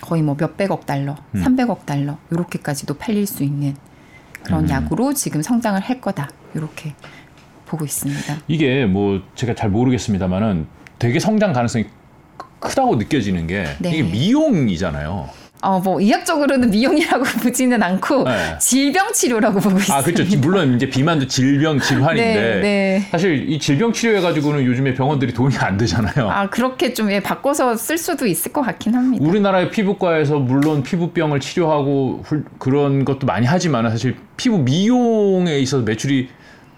거의 0.00 0.22
뭐 0.22 0.36
몇백억 0.38 0.86
달러, 0.86 1.16
음. 1.34 1.42
삼백억 1.42 1.86
달러 1.86 2.18
이렇게까지도 2.30 2.94
팔릴 2.94 3.26
수 3.26 3.42
있는 3.42 3.74
그런 4.42 4.64
음. 4.64 4.70
약으로 4.70 5.14
지금 5.14 5.40
성장을 5.40 5.80
할 5.80 6.00
거다 6.00 6.28
이렇게 6.54 6.94
보고 7.66 7.84
있습니다. 7.84 8.36
이게 8.48 8.86
뭐 8.86 9.22
제가 9.34 9.54
잘 9.54 9.70
모르겠습니다만은 9.70 10.66
되게 10.98 11.18
성장 11.18 11.52
가능성이 11.52 11.86
크- 12.74 12.80
크다고 12.80 12.96
느껴지는 12.96 13.46
게 13.46 13.64
네. 13.78 13.90
이게 13.90 14.02
미용이잖아요. 14.02 15.28
어 15.62 15.80
뭐 15.82 15.98
의학적으로는 15.98 16.68
미용이라고 16.68 17.24
보지는 17.42 17.82
않고 17.82 18.24
네. 18.24 18.58
질병 18.60 19.14
치료라고 19.14 19.60
보고 19.60 19.78
있습니다. 19.78 19.96
아 19.96 20.02
그렇죠. 20.02 20.38
물론 20.40 20.76
이제 20.76 20.90
비만도 20.90 21.26
질병 21.26 21.80
질환인데 21.80 22.34
네, 22.34 22.60
네. 22.60 23.08
사실 23.10 23.48
이 23.48 23.58
질병 23.58 23.94
치료해 23.94 24.20
가지고는 24.20 24.62
요즘에 24.66 24.92
병원들이 24.92 25.32
돈이 25.32 25.56
안 25.56 25.78
되잖아요. 25.78 26.28
아 26.28 26.50
그렇게 26.50 26.92
좀 26.92 27.10
예, 27.10 27.20
바꿔서 27.20 27.76
쓸 27.76 27.96
수도 27.96 28.26
있을 28.26 28.52
것 28.52 28.60
같긴 28.60 28.94
합니다. 28.94 29.24
우리나라의 29.24 29.70
피부과에서 29.70 30.38
물론 30.38 30.82
피부병을 30.82 31.40
치료하고 31.40 32.20
훌- 32.26 32.44
그런 32.58 33.06
것도 33.06 33.26
많이 33.26 33.46
하지만 33.46 33.88
사실 33.88 34.16
피부 34.36 34.58
미용에 34.58 35.58
있어서 35.60 35.82
매출이 35.82 36.28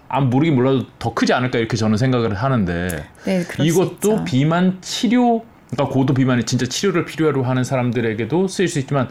안 0.07 0.29
모르긴 0.29 0.55
몰라도 0.55 0.85
더 0.97 1.13
크지 1.13 1.33
않을까 1.33 1.57
이렇게 1.57 1.75
저는 1.75 1.97
생각을 1.97 2.35
하는데 2.35 3.03
네, 3.25 3.43
이것도. 3.61 4.23
비만 4.23 4.77
치료 4.79 5.43
그러니까 5.69 5.93
고도 5.93 6.13
비만이 6.13 6.45
진짜 6.45 6.65
치료를 6.65 7.05
필요로 7.05 7.43
하는 7.43 7.63
사람들에게도 7.63 8.47
쓰일 8.47 8.67
수 8.67 8.79
있지만 8.79 9.09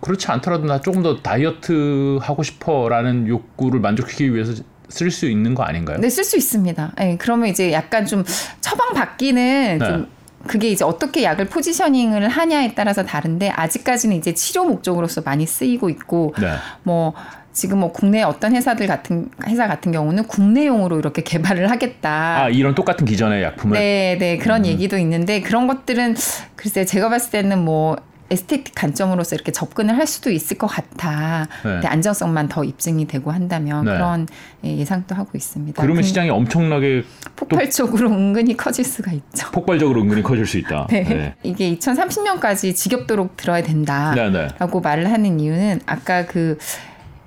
그렇지 0.00 0.28
않더라도 0.28 0.64
나 0.64 0.80
조금 0.80 1.02
더 1.02 1.18
다이어트 1.18 2.18
하고 2.22 2.42
싶어라는 2.42 3.28
욕구를 3.28 3.80
만족시키기 3.80 4.34
위해서 4.34 4.62
쓸 4.88 5.10
수 5.10 5.28
있는 5.28 5.54
거 5.54 5.62
아닌가요? 5.62 5.98
네, 5.98 6.08
쓸 6.08 6.24
수 6.24 6.36
있습니다. 6.36 6.92
예, 7.00 7.16
그러면 7.18 7.48
이제 7.48 7.72
약간 7.72 8.06
좀 8.06 8.24
처방 8.60 8.92
받기는 8.94 9.78
네. 9.78 9.86
좀 9.86 10.08
그게 10.46 10.68
이제 10.68 10.84
어떻게 10.84 11.22
약을 11.22 11.46
포지셔닝을 11.46 12.28
하냐에 12.28 12.74
따라서 12.74 13.04
다른데 13.04 13.50
아직까지는 13.50 14.16
이제 14.16 14.32
치료 14.32 14.64
목적으로서 14.64 15.20
많이 15.20 15.46
쓰이고 15.46 15.90
있고 15.90 16.34
네. 16.40 16.54
뭐 16.82 17.14
지금 17.52 17.78
뭐 17.78 17.92
국내 17.92 18.22
어떤 18.22 18.54
회사들 18.54 18.86
같은 18.86 19.28
회사 19.46 19.66
같은 19.66 19.92
경우는 19.92 20.24
국내용으로 20.24 20.98
이렇게 20.98 21.22
개발을 21.22 21.70
하겠다. 21.70 22.44
아 22.44 22.48
이런 22.48 22.74
똑같은 22.74 23.06
기전의 23.06 23.42
약품을 23.42 23.78
네, 23.78 24.16
네 24.18 24.34
음. 24.34 24.38
그런 24.38 24.66
얘기도 24.66 24.96
있는데 24.98 25.40
그런 25.40 25.66
것들은 25.66 26.14
글쎄 26.54 26.84
제가 26.84 27.08
봤을 27.08 27.30
때는 27.30 27.58
뭐 27.64 27.96
에스테틱 28.32 28.74
관점으로서 28.76 29.34
이렇게 29.34 29.50
접근을 29.50 29.96
할 29.96 30.06
수도 30.06 30.30
있을 30.30 30.56
것 30.56 30.68
같아. 30.68 31.48
네. 31.64 31.70
근데 31.72 31.88
안정성만 31.88 32.48
더 32.48 32.62
입증이 32.62 33.08
되고 33.08 33.32
한다면 33.32 33.84
네. 33.84 33.90
그런 33.90 34.28
예, 34.64 34.76
예상도 34.76 35.16
하고 35.16 35.30
있습니다. 35.34 35.82
그러면 35.82 35.96
근- 35.96 36.02
시장이 36.04 36.30
엄청나게 36.30 37.02
폭발적으로 37.34 38.08
은근히 38.10 38.56
커질 38.56 38.84
수가 38.84 39.10
있죠. 39.10 39.50
폭발적으로 39.50 40.02
은근히 40.02 40.22
커질 40.22 40.46
수 40.46 40.58
있다. 40.58 40.86
네. 40.90 41.34
이게 41.42 41.74
2030년까지 41.76 42.74
지겹도록 42.76 43.36
들어야 43.36 43.64
된다. 43.64 44.12
네, 44.14 44.30
네. 44.30 44.46
라고 44.60 44.80
말을 44.80 45.10
하는 45.10 45.40
이유는 45.40 45.80
아까 45.86 46.24
그 46.26 46.56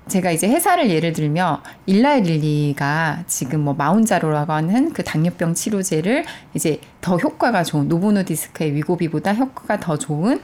제가 0.08 0.30
이제 0.30 0.46
회사를 0.48 0.90
예를 0.90 1.12
들면 1.12 1.60
일라일리가 1.86 3.24
지금 3.26 3.60
뭐 3.60 3.74
마운자로라고 3.74 4.52
하는 4.52 4.92
그 4.92 5.02
당뇨병 5.02 5.54
치료제를 5.54 6.24
이제 6.52 6.78
더 7.00 7.16
효과가 7.16 7.64
좋은 7.64 7.88
노보노디스크의 7.88 8.74
위고비보다 8.74 9.32
효과가 9.32 9.80
더 9.80 9.96
좋은 9.96 10.40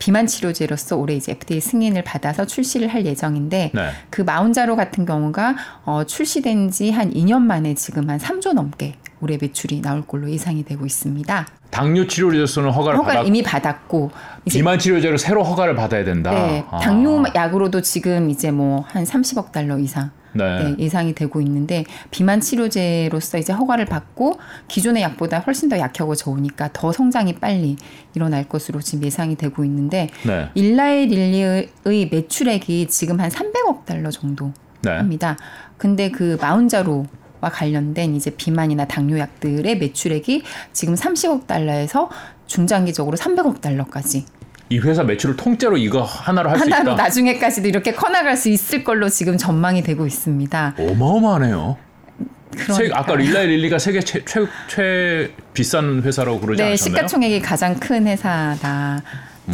비만 0.00 0.26
치료제로서 0.26 0.96
올해 0.96 1.14
이제 1.14 1.32
FDA 1.32 1.60
승인을 1.60 2.02
받아서 2.02 2.46
출시를 2.46 2.88
할 2.88 3.04
예정인데 3.06 3.70
네. 3.72 3.90
그 4.08 4.22
마운자로 4.22 4.74
같은 4.74 5.04
경우가 5.06 5.54
어, 5.84 6.02
출시된 6.04 6.70
지 6.72 6.90
한 6.90 7.12
2년 7.12 7.42
만에 7.42 7.74
지금 7.74 8.08
한 8.10 8.18
3조 8.18 8.54
넘게 8.54 8.94
올해 9.20 9.36
매출이 9.40 9.82
나올 9.82 10.04
걸로 10.06 10.28
예상이 10.30 10.64
되고 10.64 10.86
있습니다. 10.86 11.46
당뇨 11.70 12.06
치료제로서는 12.06 12.70
허가를 12.70 12.98
허가를 12.98 13.18
받아 13.18 13.28
이미 13.28 13.42
받았고 13.42 14.10
비만 14.46 14.78
치료제로 14.78 15.18
새로 15.18 15.44
허가를 15.44 15.74
받아야 15.76 16.02
된다. 16.02 16.30
네, 16.30 16.64
아. 16.70 16.78
당뇨 16.78 17.22
약으로도 17.34 17.82
지금 17.82 18.30
이제 18.30 18.50
뭐 18.50 18.84
한 18.88 19.04
30억 19.04 19.52
달러 19.52 19.78
이상 19.78 20.10
네. 20.32 20.62
네, 20.62 20.76
예상이 20.78 21.14
되고 21.14 21.40
있는데 21.40 21.84
비만 22.10 22.40
치료제로서 22.40 23.38
이제 23.38 23.52
허가를 23.52 23.84
받고 23.86 24.38
기존의 24.68 25.02
약보다 25.02 25.40
훨씬 25.40 25.68
더 25.68 25.78
약하고 25.78 26.14
좋으니까 26.14 26.70
더 26.72 26.92
성장이 26.92 27.34
빨리 27.36 27.76
일어날 28.14 28.44
것으로 28.48 28.80
지금 28.80 29.04
예상이 29.04 29.36
되고 29.36 29.64
있는데 29.64 30.08
네. 30.26 30.48
일라이 30.54 31.06
릴리의 31.06 32.08
매출액이 32.10 32.86
지금 32.88 33.20
한 33.20 33.30
300억 33.30 33.84
달러 33.84 34.10
정도 34.10 34.52
네. 34.82 34.92
합니다. 34.92 35.36
근데 35.76 36.10
그 36.10 36.36
마운자로 36.40 37.06
와 37.40 37.48
관련된 37.48 38.14
이제 38.14 38.30
비만이나 38.30 38.86
당뇨약들의 38.86 39.78
매출액이 39.78 40.42
지금 40.72 40.94
30억 40.94 41.46
달러에서 41.46 42.10
중장기적으로 42.46 43.16
300억 43.16 43.60
달러까지 43.60 44.26
이 44.70 44.78
회사 44.78 45.02
매출을 45.02 45.36
통째로 45.36 45.76
이거 45.76 46.02
하나로 46.02 46.48
할수 46.48 46.64
하나로 46.64 46.92
있다. 46.92 47.02
나중에까지도 47.02 47.66
이렇게 47.68 47.92
커나갈 47.92 48.36
수 48.36 48.48
있을 48.48 48.84
걸로 48.84 49.08
지금 49.08 49.36
전망이 49.36 49.82
되고 49.82 50.06
있습니다. 50.06 50.76
어마어마하네요. 50.78 51.76
세, 52.56 52.64
그러니까. 52.66 53.00
아까 53.00 53.16
릴라이 53.16 53.48
릴리가 53.48 53.80
세계 53.80 54.00
최, 54.00 54.24
최, 54.24 54.46
최 54.68 55.32
비싼 55.54 56.02
회사라고 56.02 56.38
그러지 56.40 56.58
네, 56.58 56.68
않았나요? 56.68 56.76
시가총액이 56.76 57.40
가장 57.40 57.74
큰 57.80 58.06
회사다. 58.06 59.02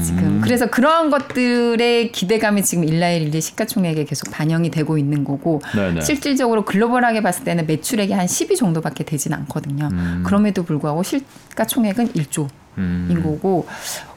지금 0.02 0.18
음. 0.18 0.40
그래서 0.44 0.66
그런 0.66 1.08
것들의 1.08 2.12
기대감이 2.12 2.62
지금 2.62 2.84
일라일리 2.84 3.40
시가총액에 3.40 4.04
계속 4.04 4.30
반영이 4.30 4.70
되고 4.70 4.98
있는 4.98 5.24
거고 5.24 5.62
네네. 5.74 6.02
실질적으로 6.02 6.66
글로벌하게 6.66 7.22
봤을 7.22 7.44
때는 7.44 7.66
매출액이 7.66 8.12
한 8.12 8.26
10위 8.26 8.56
정도밖에 8.56 9.04
되진 9.04 9.32
않거든요. 9.32 9.88
음. 9.90 10.22
그럼에도 10.26 10.64
불구하고 10.64 11.02
시가총액은 11.02 12.12
1조. 12.12 12.48
음. 12.78 13.08
인 13.10 13.22
거고 13.22 13.66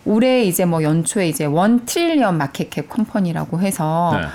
올해 0.06 0.44
이제 0.44 0.66
뭐 0.66 0.84
연초에 0.84 1.30
이제 1.30 1.46
one 1.46 1.86
trillion 1.86 2.38
market 2.38 2.69
cap 2.69 2.84
company라고 2.84 3.60
해서 3.62 4.12
네. 4.20 4.28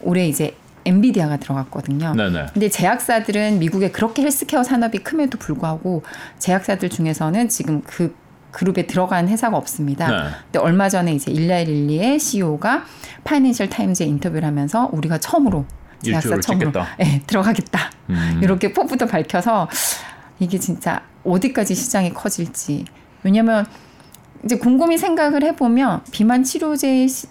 올해 0.00 0.28
이제 0.28 0.56
엔비디아가 0.84 1.36
들어갔거든요. 1.38 2.14
네네. 2.14 2.46
근데 2.52 2.68
제약사들은 2.68 3.58
미국에 3.58 3.90
그렇게 3.90 4.22
헬스케어 4.22 4.62
산업이 4.62 4.98
큼에도 4.98 5.38
불구하고 5.38 6.02
제약사들 6.38 6.88
중에서는 6.88 7.48
지금 7.48 7.82
그 7.82 8.14
그룹에 8.50 8.86
들어간 8.86 9.28
회사가 9.28 9.56
없습니다. 9.56 10.08
네. 10.08 10.30
근데 10.44 10.58
얼마 10.58 10.88
전에 10.88 11.14
이제 11.14 11.30
일라일리의 11.30 12.18
CEO가 12.18 12.84
파이낸셜 13.24 13.68
타임즈에 13.68 14.06
인터뷰를 14.06 14.44
하면서 14.44 14.88
우리가 14.92 15.18
처음으로 15.18 15.66
제약사 16.02 16.40
처음으로. 16.40 16.72
예, 17.04 17.20
들어가겠다. 17.26 17.90
음. 18.08 18.40
이렇게 18.42 18.72
포부도 18.72 19.06
밝혀서 19.06 19.68
이게 20.38 20.58
진짜 20.58 21.02
어디까지 21.24 21.74
시장이 21.74 22.14
커질지. 22.14 22.86
왜냐면 23.22 23.66
이제 24.44 24.56
곰곰이 24.56 24.96
생각을 24.98 25.42
해보면 25.44 26.02
비만 26.12 26.42
치료제 26.44 27.06
시- 27.06 27.28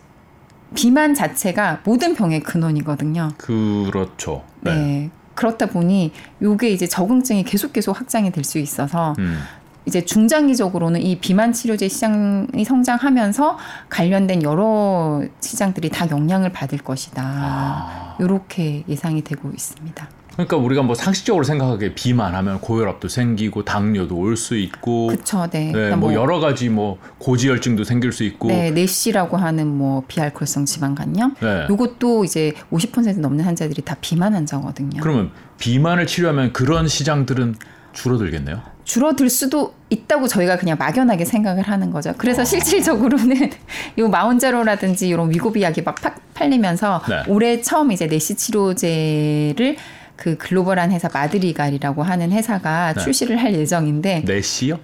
비만 0.75 1.15
자체가 1.15 1.79
모든 1.83 2.13
병의 2.13 2.41
근원이거든요. 2.41 3.29
그렇죠. 3.37 4.43
네. 4.61 4.75
네. 4.75 5.09
그렇다 5.33 5.67
보니 5.67 6.11
요게 6.41 6.69
이제 6.69 6.85
적응증이 6.85 7.43
계속 7.43 7.73
계속 7.73 7.97
확장이 7.99 8.31
될 8.31 8.43
수 8.43 8.59
있어서 8.59 9.15
음. 9.19 9.39
이제 9.85 10.03
중장기적으로는 10.05 11.01
이 11.01 11.17
비만 11.19 11.51
치료제 11.53 11.87
시장이 11.87 12.63
성장하면서 12.65 13.57
관련된 13.89 14.43
여러 14.43 15.23
시장들이 15.39 15.89
다 15.89 16.07
영향을 16.11 16.51
받을 16.51 16.77
것이다. 16.77 17.23
아. 17.25 18.17
요렇게 18.19 18.83
예상이 18.87 19.23
되고 19.23 19.49
있습니다. 19.49 20.07
그러니까 20.33 20.55
우리가 20.57 20.83
뭐 20.83 20.95
상식적으로 20.95 21.43
생각하기에 21.43 21.93
비만 21.95 22.33
하면 22.35 22.61
고혈압도 22.61 23.07
생기고 23.09 23.65
당뇨도 23.65 24.15
올 24.15 24.37
수 24.37 24.55
있고 24.57 25.07
그쵸, 25.07 25.47
네. 25.51 25.65
네, 25.65 25.71
그러니까 25.73 25.97
뭐 25.97 26.13
여러 26.13 26.39
가지 26.39 26.69
뭐 26.69 26.97
고지혈증도 27.17 27.83
생길 27.83 28.11
수 28.13 28.23
있고 28.23 28.47
네, 28.47 28.71
내시라고 28.71 29.35
하는 29.37 29.67
뭐 29.67 30.03
비알코올성 30.07 30.65
지방 30.65 30.95
간염. 30.95 31.35
네. 31.41 31.65
요것도 31.69 32.23
이제 32.23 32.53
50% 32.71 33.19
넘는 33.19 33.43
환자들이 33.43 33.81
다 33.81 33.97
비만 33.99 34.33
환자거든요. 34.33 35.01
그러면 35.01 35.31
비만을 35.57 36.07
치료하면 36.07 36.53
그런 36.53 36.87
시장들은 36.87 37.55
줄어들겠네요. 37.91 38.61
줄어들 38.85 39.29
수도 39.29 39.73
있다고 39.89 40.27
저희가 40.27 40.57
그냥 40.57 40.77
막연하게 40.79 41.25
생각을 41.25 41.63
하는 41.63 41.91
거죠. 41.91 42.13
그래서 42.17 42.45
실질적으로는 42.45 43.49
요 43.99 44.07
마운자로라든지 44.07 45.09
이런 45.09 45.29
위고비 45.31 45.61
약이 45.61 45.81
막 45.81 45.95
파- 45.95 46.15
팔리면서 46.33 47.01
네. 47.09 47.23
올해 47.27 47.61
처음 47.61 47.91
이제 47.91 48.07
내시 48.07 48.35
치료제를 48.35 49.75
그 50.19 50.35
글로벌한 50.37 50.91
회사 50.91 51.07
마드리갈이라고 51.13 52.03
하는 52.03 52.33
회사가 52.33 52.93
네. 52.93 53.01
출시를 53.01 53.41
할 53.41 53.53
예정인데 53.53 54.23
내시요? 54.25 54.77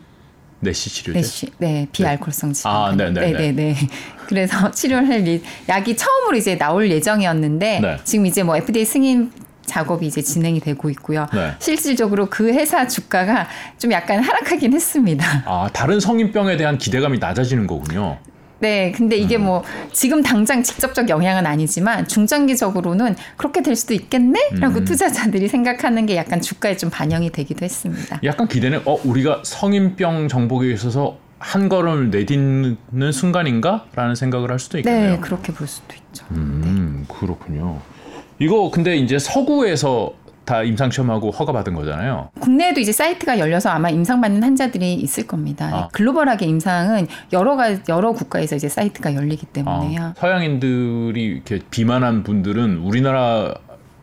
내시 0.62 0.89
치료제? 0.89 1.19
내시, 1.19 1.48
네, 1.58 1.88
비알코올성 1.91 2.54
지방. 2.54 2.74
아, 2.74 2.95
네, 2.95 3.12
네, 3.12 3.32
네. 3.34 3.52
네. 3.52 3.76
그래서 4.28 4.71
치료를 4.71 5.10
할 5.10 5.28
이- 5.28 5.43
약이 5.67 5.98
처음으로 5.98 6.38
이제 6.38 6.58
나올 6.58 6.89
예정이었는데 6.89 7.80
네. 7.82 7.98
지금 8.06 8.26
이제 8.26 8.43
뭐 8.43 8.56
FDA 8.56 8.86
승인 8.86 9.30
작업이 9.65 10.08
이제 10.08 10.21
진행이 10.21 10.62
되고 10.62 10.89
있고요. 10.91 11.28
네. 11.34 11.52
실질적으로 11.60 12.28
그 12.30 12.54
회사 12.54 12.88
주가가 12.88 13.48
좀 13.78 13.91
약간 13.91 14.24
하락하긴 14.24 14.71
했습니다. 14.71 15.43
아 15.45 15.69
다른 15.74 16.00
성인병에 16.00 16.56
대한 16.56 16.78
기대감이 16.78 17.19
낮아지는 17.19 17.67
거군요. 17.67 18.17
네, 18.60 18.91
근데 18.91 19.18
이게 19.18 19.38
뭐 19.38 19.63
지금 19.91 20.24
당장 20.24 20.63
직접적 20.63 21.10
영향은 21.10 21.46
아니지만 21.46 22.08
중장기적으로는 22.08 23.15
그렇게 23.38 23.62
될 23.62 23.76
수도 23.76 23.94
있겠네라고 23.94 24.80
음. 24.80 24.86
투자자들이 24.86 25.48
생각하는 25.48 26.06
게 26.06 26.15
약간 26.15 26.41
주가에 26.41 26.78
좀 26.78 26.89
반영이 26.89 27.32
되기도 27.32 27.65
했습니다. 27.65 28.20
약간 28.24 28.48
기대는 28.48 28.82
어 28.86 28.98
우리가 29.04 29.41
성인병 29.44 30.28
정복에 30.28 30.72
있어서 30.72 31.18
한 31.38 31.70
걸음을 31.70 32.12
내딛는 32.12 33.12
순간인가라는 33.12 34.15
생각을 34.15 34.52
할 34.52 34.60
수도 34.60 34.78
있겠네요. 34.80 35.12
네, 35.15 35.20
그렇게 35.20 35.54
볼 35.54 35.68
수도 35.68 35.94
있죠. 35.94 36.26
음 36.32 37.06
그렇군요. 37.08 37.82
이거 38.39 38.72
근데 38.72 38.96
이제 38.96 39.20
서구에서 39.20 40.13
다 40.45 40.62
임상 40.63 40.91
시험하고 40.91 41.31
허가 41.31 41.51
받은 41.51 41.73
거잖아요. 41.73 42.29
국내에도 42.39 42.79
이제 42.79 42.91
사이트가 42.91 43.39
열려서 43.39 43.69
아마 43.69 43.89
임상 43.89 44.21
받는 44.21 44.43
환자들이 44.43 44.93
있을 44.93 45.25
겁니다. 45.27 45.69
아. 45.73 45.88
글로벌하게 45.91 46.45
임상은 46.45 47.08
여러 47.34 47.55
가 47.55 47.75
여러 47.89 48.13
국가에서 48.13 48.55
이제 48.55 48.69
사이트가 48.69 49.15
열리기 49.15 49.47
때문에요. 49.47 50.01
아, 50.01 50.13
서양인들이 50.17 51.23
이렇게 51.23 51.60
비만한 51.71 52.23
분들은 52.23 52.77
우리나라 52.77 53.53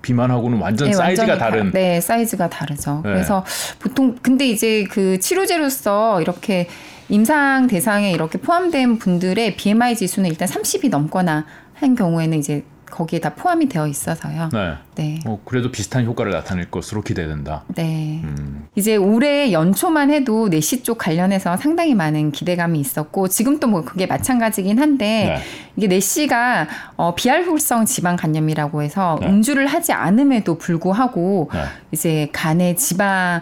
비만하고는 0.03 0.59
완전 0.59 0.89
네, 0.89 0.95
사이즈가 0.95 1.23
완전히 1.33 1.39
다- 1.39 1.51
다른. 1.51 1.71
네, 1.73 2.01
사이즈가 2.01 2.51
다르죠. 2.51 3.03
네. 3.05 3.13
그래서 3.13 3.45
보통 3.79 4.17
근데 4.21 4.49
이제 4.49 4.85
그 4.91 5.21
치료제로서 5.21 6.21
이렇게 6.21 6.67
임상 7.09 7.69
대상에 7.69 8.11
이렇게 8.11 8.39
포함된 8.39 8.99
분들의 8.99 9.55
BMI 9.57 9.95
지수는 9.95 10.29
일단 10.29 10.49
30이 10.49 10.91
넘거나 10.91 11.47
한 11.75 11.95
경우에는 11.95 12.37
이제 12.39 12.65
거기에 12.93 13.19
다 13.21 13.35
포함이 13.35 13.69
되어 13.69 13.89
있어서요. 13.89 14.51
네. 14.53 14.75
네. 14.95 15.19
어, 15.27 15.41
그래도 15.45 15.73
비슷한 15.73 16.05
효과를 16.05 16.31
나타낼 16.31 16.71
것으로 16.71 17.01
기대된다. 17.03 17.65
네. 17.75 18.21
음. 18.23 18.69
이제 18.77 18.97
올해 18.97 19.51
연초만 19.51 20.11
해도 20.11 20.49
내시 20.49 20.83
쪽 20.83 20.99
관련해서 20.99 21.57
상당히 21.57 21.95
많은 21.95 22.31
기대감이 22.31 22.79
있었고 22.79 23.27
지금 23.29 23.59
또 23.59 23.73
뭐 23.73 23.83
그게 23.83 24.05
마찬가지긴 24.05 24.79
한데 24.79 25.05
네. 25.07 25.43
이게 25.77 25.87
내시가 25.87 26.69
어, 26.97 27.15
비알코올성 27.15 27.87
지방 27.87 28.17
간염이라고 28.17 28.83
해서 28.83 29.17
네. 29.21 29.29
음주를 29.29 29.67
하지 29.67 29.93
않음에도 29.95 30.59
불구하고 30.59 31.49
네. 31.55 31.65
이제 31.91 32.29
간에 32.33 32.75
지방 32.75 33.41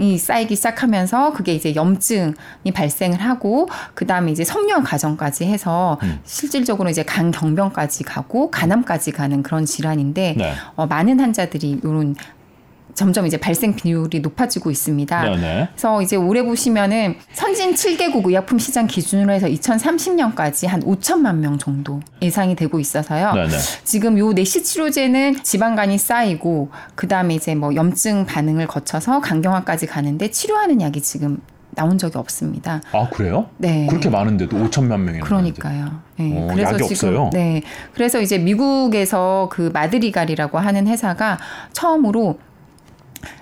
이 0.00 0.16
쌓이기 0.18 0.56
시작하면서 0.56 1.32
그게 1.34 1.54
이제 1.54 1.74
염증이 1.74 2.72
발생을 2.74 3.20
하고 3.20 3.68
그 3.94 4.06
다음에 4.06 4.32
이제 4.32 4.44
섬유 4.44 4.82
과정까지 4.82 5.44
해서 5.44 5.98
음. 6.02 6.18
실질적으로 6.24 6.88
이제 6.88 7.02
간 7.02 7.30
경변까지 7.30 8.04
가고 8.04 8.50
간암까지 8.50 9.12
가는 9.12 9.42
그런 9.42 9.66
질환인데 9.66 10.34
네. 10.36 10.54
어, 10.76 10.86
많은 10.86 11.20
환자들이 11.20 11.80
이런 11.82 12.14
점점 12.94 13.26
이제 13.26 13.36
발생 13.36 13.74
비율이 13.74 14.20
높아지고 14.20 14.70
있습니다. 14.70 15.22
네. 15.22 15.36
네. 15.36 15.68
그래서 15.72 16.02
이제 16.02 16.16
올해 16.16 16.44
보시면은 16.44 17.16
선진 17.32 17.74
7개국 17.74 18.26
의약품 18.26 18.58
시장 18.58 18.86
기준으로 18.86 19.32
해서 19.32 19.46
2030년까지 19.46 20.66
한 20.66 20.80
5천만 20.82 21.36
명 21.36 21.58
정도 21.58 22.00
예상이 22.22 22.56
되고 22.56 22.78
있어서요. 22.80 23.32
네. 23.32 23.48
네. 23.48 23.56
지금 23.84 24.18
요 24.18 24.32
내시 24.32 24.62
치료제는 24.62 25.42
지방간이 25.42 25.98
쌓이고 25.98 26.70
그다음에 26.94 27.34
이제 27.34 27.54
뭐 27.54 27.74
염증 27.74 28.26
반응을 28.26 28.66
거쳐서 28.66 29.20
간경화까지 29.20 29.86
가는데 29.86 30.30
치료하는 30.30 30.80
약이 30.80 31.00
지금 31.02 31.38
나온 31.74 31.98
적이 31.98 32.18
없습니다. 32.18 32.80
아 32.92 33.08
그래요? 33.10 33.46
네. 33.56 33.86
그렇게 33.88 34.10
많은데도 34.10 34.56
5천만 34.56 35.00
명이 35.00 35.20
그러니까요. 35.20 36.00
네. 36.16 36.32
어, 36.36 36.54
약이 36.58 36.82
없어요? 36.82 37.30
네. 37.32 37.62
그래서 37.94 38.20
이제 38.20 38.38
미국에서 38.38 39.48
그 39.50 39.70
마드리갈이라고 39.72 40.58
하는 40.58 40.86
회사가 40.86 41.38
처음으로 41.72 42.38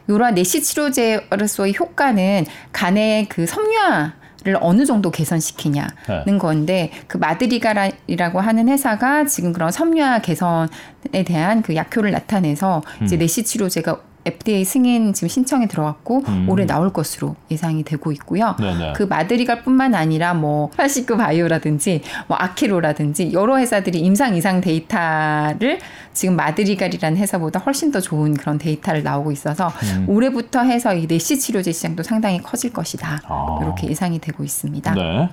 이러한 0.08 0.34
내시 0.34 0.62
치료제로서의 0.62 1.74
효과는 1.78 2.46
간의 2.72 3.28
그 3.28 3.46
섬유화 3.46 4.18
를 4.44 4.56
어느 4.60 4.86
정도 4.86 5.10
개선시키냐는 5.10 5.90
네. 6.24 6.38
건데 6.38 6.92
그 7.08 7.16
Madrigal이라고 7.16 8.40
하는 8.40 8.68
회사가 8.68 9.24
지금 9.24 9.52
그런 9.52 9.72
섬유화 9.72 10.20
개선에 10.20 11.24
대한 11.26 11.60
그 11.60 11.74
약효를 11.74 12.12
나타내서 12.12 12.82
이제 13.02 13.16
음. 13.16 13.18
내시 13.18 13.42
치료제가 13.42 14.00
FDA 14.26 14.64
승인 14.64 15.12
지금 15.12 15.28
신청이 15.28 15.68
들어왔고 15.68 16.22
음. 16.28 16.46
올해 16.48 16.66
나올 16.66 16.92
것으로 16.92 17.36
예상이 17.50 17.82
되고 17.82 18.12
있고요. 18.12 18.56
네네. 18.58 18.92
그 18.94 19.04
Madrigal뿐만 19.04 19.94
아니라 19.94 20.34
뭐 20.34 20.68
파시크 20.70 21.16
바이오라든지 21.16 22.02
뭐 22.26 22.36
Akero라든지 22.38 23.32
여러 23.32 23.58
회사들이 23.58 24.00
임상 24.00 24.36
2상 24.36 24.60
데이터를 24.60 25.78
지금 26.12 26.36
Madrigal이라는 26.36 27.18
회사보다 27.18 27.60
훨씬 27.60 27.90
더 27.90 28.00
좋은 28.00 28.34
그런 28.34 28.58
데이터를 28.58 29.02
나오고 29.02 29.32
있어서 29.32 29.68
음. 29.94 30.06
올해부터 30.08 30.62
해서 30.62 30.94
이 30.94 31.06
내시 31.06 31.38
치료제 31.38 31.72
시장도 31.72 32.02
상당히 32.02 32.42
커질 32.42 32.72
것이다. 32.72 33.22
아. 33.24 33.58
이렇게 33.62 33.88
예상이 33.88 34.18
되고 34.18 34.44
있습니다. 34.44 34.94
네. 34.94 35.28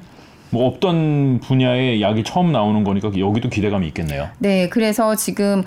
뭐 0.52 0.67
없던 0.67 1.41
분야의 1.41 2.02
약이 2.02 2.24
처음 2.24 2.52
나오는 2.52 2.84
거니까 2.84 3.12
여기도 3.17 3.50
기대감이 3.50 3.88
있겠네요. 3.88 4.30
네, 4.39 4.69
그래서 4.69 5.15
지금 5.15 5.63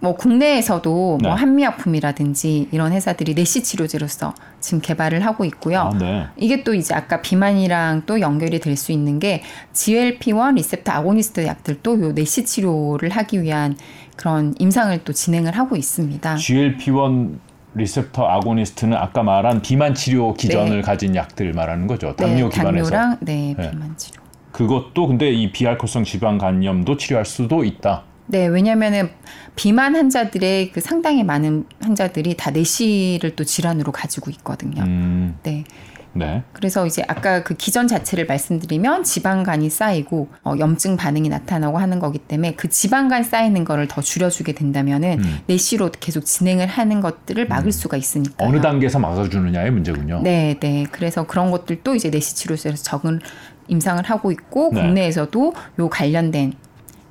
뭐 0.00 0.16
국내에서도 0.16 1.18
네. 1.20 1.28
뭐 1.28 1.36
한미약품이라든지 1.36 2.68
이런 2.72 2.92
회사들이 2.92 3.34
내시 3.34 3.62
치료제로서 3.62 4.34
지금 4.60 4.80
개발을 4.80 5.24
하고 5.24 5.44
있고요. 5.44 5.80
아, 5.80 5.98
네. 5.98 6.26
이게 6.36 6.64
또 6.64 6.74
이제 6.74 6.94
아까 6.94 7.20
비만이랑 7.20 8.02
또 8.06 8.20
연결이 8.20 8.58
될 8.58 8.80
수 8.80 8.92
있는 8.92 9.18
게 9.18 9.42
GLP-1 9.74 10.54
receptor 10.54 10.92
agonist 10.92 11.44
약들도 11.44 12.00
요 12.00 12.12
내시 12.12 12.46
치료를 12.46 13.10
하기 13.10 13.42
위한 13.42 13.76
그런 14.16 14.54
임상을 14.58 15.04
또 15.04 15.12
진행을 15.12 15.58
하고 15.58 15.76
있습니다. 15.76 16.36
GLP-1 16.36 17.38
receptor 17.74 18.26
agonist는 18.26 18.96
아까 18.96 19.22
말한 19.22 19.60
비만 19.60 19.94
치료 19.94 20.32
기전을 20.34 20.76
네. 20.76 20.80
가진 20.82 21.14
약들 21.14 21.52
말하는 21.52 21.86
거죠. 21.86 22.14
당뇨 22.16 22.48
네, 22.48 22.56
기반에서. 22.56 22.90
당뇨랑 22.90 23.16
네, 23.20 23.54
네. 23.58 23.70
비만 23.70 23.94
치료. 23.98 24.22
그것도 24.52 25.08
근데 25.08 25.30
이 25.30 25.52
비알코올성 25.52 26.04
지방 26.04 26.38
간염도 26.38 26.96
치료할 26.96 27.24
수도 27.26 27.64
있다. 27.64 28.04
네, 28.30 28.46
왜냐면은 28.46 29.10
비만 29.56 29.96
환자들의 29.96 30.72
그 30.72 30.80
상당히 30.80 31.24
많은 31.24 31.64
환자들이 31.80 32.36
다 32.36 32.50
내시를 32.50 33.34
또 33.36 33.44
질환으로 33.44 33.92
가지고 33.92 34.30
있거든요. 34.30 34.82
음, 34.82 35.36
네. 35.42 35.64
네. 36.12 36.42
그래서 36.52 36.86
이제 36.86 37.04
아까 37.06 37.44
그 37.44 37.54
기전 37.54 37.86
자체를 37.86 38.26
말씀드리면 38.26 39.04
지방간이 39.04 39.70
쌓이고 39.70 40.28
어, 40.42 40.54
염증 40.58 40.96
반응이 40.96 41.28
나타나고 41.28 41.78
하는 41.78 42.00
거기 42.00 42.18
때문에 42.18 42.54
그 42.54 42.68
지방간 42.68 43.22
쌓이는 43.22 43.64
거를 43.64 43.86
더 43.86 44.00
줄여주게 44.00 44.54
된다면은 44.54 45.20
음. 45.20 45.38
내시로 45.46 45.90
계속 45.92 46.24
진행을 46.24 46.66
하는 46.66 47.00
것들을 47.00 47.46
막을 47.46 47.70
수가 47.70 47.96
있으니까. 47.96 48.44
어느 48.44 48.60
단계에서 48.60 48.98
막아주느냐의 48.98 49.70
문제군요. 49.70 50.22
네, 50.22 50.56
네. 50.58 50.84
그래서 50.90 51.26
그런 51.26 51.50
것들도 51.50 51.94
이제 51.94 52.10
내시 52.10 52.34
치료제에서 52.34 52.82
적은 52.82 53.20
임상을 53.68 54.02
하고 54.04 54.32
있고 54.32 54.72
네. 54.74 54.82
국내에서도 54.82 55.54
요 55.78 55.88
관련된 55.88 56.54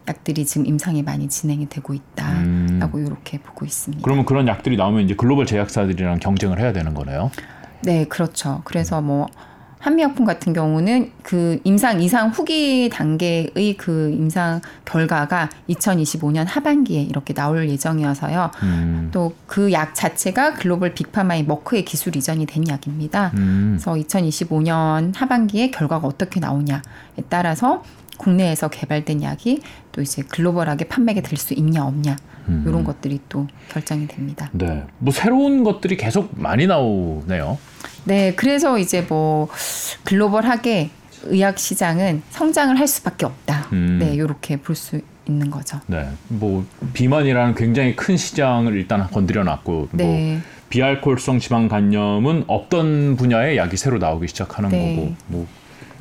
약들이 0.09 0.45
지금 0.45 0.65
임상이 0.65 1.03
많이 1.03 1.29
진행이 1.29 1.69
되고 1.69 1.93
있다라고 1.93 2.97
음. 2.97 3.05
이렇게 3.05 3.37
보고 3.37 3.65
있습니다. 3.65 4.03
그러면 4.03 4.25
그런 4.25 4.47
약들이 4.47 4.75
나오면 4.75 5.05
이제 5.05 5.15
글로벌 5.15 5.45
제약사들이랑 5.45 6.19
경쟁을 6.19 6.59
해야 6.59 6.73
되는 6.73 6.93
거네요. 6.93 7.31
네, 7.81 8.05
그렇죠. 8.05 8.61
그래서 8.65 9.01
뭐 9.01 9.27
한미약품 9.79 10.25
같은 10.25 10.51
경우는 10.51 11.11
그 11.23 11.59
임상 11.63 12.01
이상 12.01 12.29
후기 12.29 12.89
단계의 12.89 13.75
그 13.77 14.11
임상 14.11 14.61
결과가 14.83 15.49
2025년 15.69 16.45
하반기에 16.45 17.01
이렇게 17.01 17.33
나올 17.33 17.69
예정이어서요. 17.69 18.51
음, 18.63 19.09
또그 19.13 19.71
약 19.71 19.95
자체가 19.95 20.55
글로벌 20.55 20.93
빅파마의 20.93 21.45
머크의 21.45 21.85
기술 21.85 22.17
이전이 22.17 22.45
된 22.45 22.67
약입니다. 22.67 23.31
음, 23.35 23.77
그래서 23.79 23.93
2025년 23.93 25.15
하반기에 25.15 25.71
결과가 25.71 26.07
어떻게 26.07 26.41
나오냐에 26.41 26.81
따라서 27.29 27.83
국내에서 28.19 28.67
개발된 28.69 29.23
약이 29.23 29.61
또 29.91 30.01
이제 30.01 30.21
글로벌하게 30.21 30.87
판매가 30.87 31.21
될 31.21 31.39
수 31.39 31.53
있냐 31.55 31.85
없냐 31.85 32.17
음. 32.49 32.65
이런 32.67 32.83
것들이 32.83 33.19
또 33.29 33.47
결정이 33.71 34.07
됩니다. 34.07 34.49
네. 34.51 34.83
뭐 34.99 35.11
새로운 35.13 35.63
것들이 35.63 35.95
계속 35.97 36.29
많이 36.35 36.67
나오네요. 36.67 37.57
네, 38.03 38.33
그래서 38.35 38.77
이제 38.77 39.05
뭐 39.07 39.47
글로벌하게 40.03 40.89
의학 41.23 41.57
시장은 41.59 42.21
성장을 42.29 42.77
할 42.77 42.87
수밖에 42.87 43.25
없다. 43.25 43.67
음. 43.73 43.99
네, 44.01 44.13
이렇게 44.13 44.57
볼 44.57 44.75
수 44.75 44.99
있는 45.27 45.51
거죠. 45.51 45.79
네. 45.87 46.09
뭐 46.27 46.65
비만이라는 46.93 47.53
굉장히 47.55 47.95
큰 47.95 48.17
시장을 48.17 48.73
일단 48.75 49.07
건드려 49.11 49.43
놨고 49.43 49.71
뭐 49.73 49.87
네, 49.91 50.39
비알코올성 50.69 51.39
지방 51.39 51.67
간염은 51.67 52.45
없던 52.47 53.15
분야의 53.15 53.57
약이 53.57 53.77
새로 53.77 53.99
나오기 53.99 54.27
시작하는 54.27 54.69
네. 54.69 54.95
거고 54.95 55.15
뭐 55.27 55.47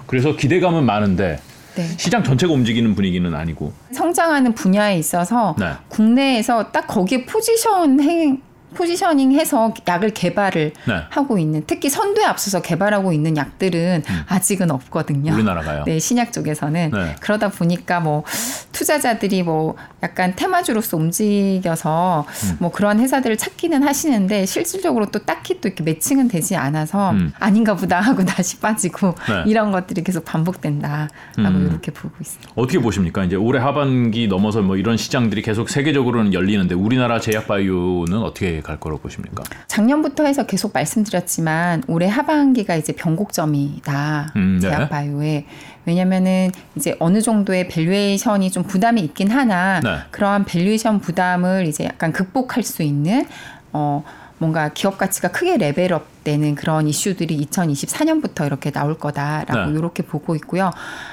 그래서 0.07 0.35
기대감은 0.35 0.85
많은데 0.85 1.39
네. 1.79 1.87
시장 1.97 2.25
전체가 2.25 2.53
움직이는 2.53 2.97
분위기는 2.97 3.33
아니고 3.33 3.73
성장하는 3.93 4.53
분야에 4.55 4.99
있어서 4.99 5.55
네. 5.57 5.75
국내에서 5.87 6.73
딱 6.73 6.89
거기에 6.89 7.25
포지션 7.25 8.01
행 8.01 8.43
포지셔닝 8.75 9.33
해서 9.33 9.73
약을 9.87 10.11
개발을 10.11 10.73
네. 10.87 10.95
하고 11.11 11.39
있는 11.39 11.63
특히 11.67 11.89
선두에 11.89 12.25
앞서서 12.25 12.61
개발하고 12.61 13.13
있는 13.13 13.37
약들은 13.37 14.03
아직은 14.29 14.71
없거든요. 14.71 15.33
음. 15.33 15.37
우리나라가요. 15.37 15.85
네, 15.85 15.99
신약 15.99 16.33
쪽에서는 16.33 16.91
네. 16.93 17.17
그러다 17.21 17.49
보니까 17.49 18.01
뭐 18.01 18.25
투자자들이 18.73 19.43
뭐 19.43 19.75
약간 20.03 20.35
테마주로서 20.37 20.97
움직여서 20.97 22.27
음. 22.29 22.57
뭐 22.61 22.71
그런 22.71 23.01
회사들을 23.01 23.37
찾기는 23.37 23.83
하시는데 23.83 24.47
실질적으로 24.47 25.07
또 25.07 25.21
딱히 25.21 25.61
또 25.61 25.69
이렇게 25.69 25.83
매칭은 25.83 26.29
되지 26.29 26.55
않아서 26.57 27.11
음. 27.11 27.33
아닌가 27.39 27.75
보다 27.75 28.01
하고 28.01 28.25
다시 28.27 28.61
빠지고 28.61 29.15
네. 29.29 29.45
이런 29.47 29.73
것들이 29.73 30.05
계속 30.05 30.25
반복된다라고 30.25 31.09
음. 31.39 31.69
이렇게 31.71 31.91
보고 31.91 32.15
있습니다. 32.21 32.53
어떻게 32.55 32.79
보십니까? 32.79 33.25
이제 33.25 33.37
올해 33.37 33.61
하반기 33.61 34.29
넘어서 34.29 34.63
뭐 34.63 34.77
이런 34.77 34.97
시장들이 34.97 35.43
계속 35.43 35.71
세계적으로는 35.71 36.35
열리는데 36.35 36.75
우리나라 36.75 37.19
제약 37.19 37.49
바이오는 37.49 38.19
어떻게 38.19 38.58
갈 38.63 38.79
거라고 38.81 39.03
보십니까? 39.03 39.43
작년부터 39.67 40.25
해서 40.25 40.47
계속 40.47 40.73
말씀드렸지만 40.73 41.85
올해 41.87 42.07
하반기가 42.09 42.77
이제 42.77 42.93
변곡점이다 42.93 44.33
음, 44.37 44.59
네. 44.61 44.69
제약 44.69 44.91
바이오에 44.91 45.47
왜냐면은 45.85 46.51
이제 46.77 46.97
어느 46.99 47.21
정도의 47.21 47.69
valuation이 47.69 48.51
좀 48.51 48.63
부담이 48.65 49.01
있긴 49.01 49.31
하나 49.31 49.81
네. 49.81 49.99
그러한 50.11 50.45
valuation 50.45 51.01
부담을 51.01 51.67
이제 51.67 51.85
약간 51.85 52.13
극복할 52.13 52.63
수 52.63 52.83
있는 52.83 53.27
어 53.73 54.05
뭔가 54.39 54.71
기업 54.73 54.99
가치가 54.99 55.29
크게 55.29 55.57
level 55.57 56.05
up 56.05 56.25
되는 56.25 56.55
그런 56.55 56.87
이슈들이 56.87 57.47
2024년부터 57.47 58.47
이렇게 58.47 58.71
나올 58.71 58.97
거다라고 58.99 59.71
네. 59.71 59.79
이렇게 59.79 60.03
보고 60.03 60.35
있고요. 60.37 60.71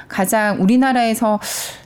가장 0.08 0.62
우리나라에서 0.62 1.40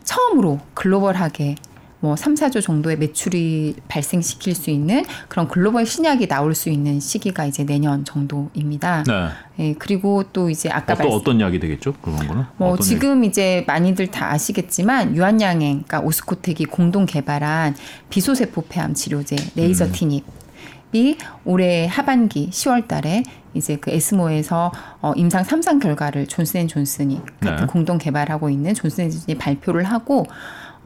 처음으로 0.04 0.60
글로벌하게 0.74 1.56
뭐 2.02 2.16
3, 2.16 2.36
4조 2.36 2.62
정도의 2.62 2.98
매출이 2.98 3.76
발생시킬 3.88 4.56
수 4.56 4.70
있는 4.70 5.04
그런 5.28 5.48
글로벌 5.48 5.86
신약이 5.86 6.28
나올 6.28 6.56
수 6.56 6.70
있는 6.70 7.00
시기가 7.00 7.46
이제 7.46 7.66
내년 7.66 8.06
정도입니다. 8.06 9.04
네. 9.06 9.30
예, 9.60 9.74
그리고 9.74 10.24
또 10.32 10.50
이제 10.50 10.70
아까 10.70 10.94
어떤 10.94 10.98
말씀 10.98 11.20
어떤 11.20 11.42
약이 11.42 11.60
되겠죠? 11.60 11.94
그런 12.02 12.26
거는? 12.26 12.44
뭐 12.58 12.78
지금 12.78 13.26
이제 13.26 13.66
많이들 13.68 14.08
다 14.08 14.32
아시겠지만 14.32 15.16
유한양행, 15.16 15.84
그러니까 15.84 16.00
오스코텍이 16.00 16.66
공동 16.70 17.06
개발한 17.06 17.76
비소세포 18.10 18.66
폐암 18.70 18.94
치료제 18.94 19.36
레이저 19.56 19.86
음. 19.86 19.92
티닙 19.92 20.24
이 20.92 21.18
올해 21.46 21.86
하반기 21.86 22.50
10월 22.50 22.88
달에 22.88 23.22
이제 23.54 23.76
그 23.76 23.92
에스모에서 23.92 24.72
어, 25.02 25.14
임상 25.16 25.44
3상 25.44 25.80
결과를 25.80 26.26
존슨앤존슨이 26.26 27.22
같은 27.42 27.68
네. 27.68 27.72
공동 27.72 28.00
개발하고 28.00 28.50
있는 28.50 28.74
존슨앤존슨이 28.74 29.38
발표를 29.38 29.84
하고 29.84 30.26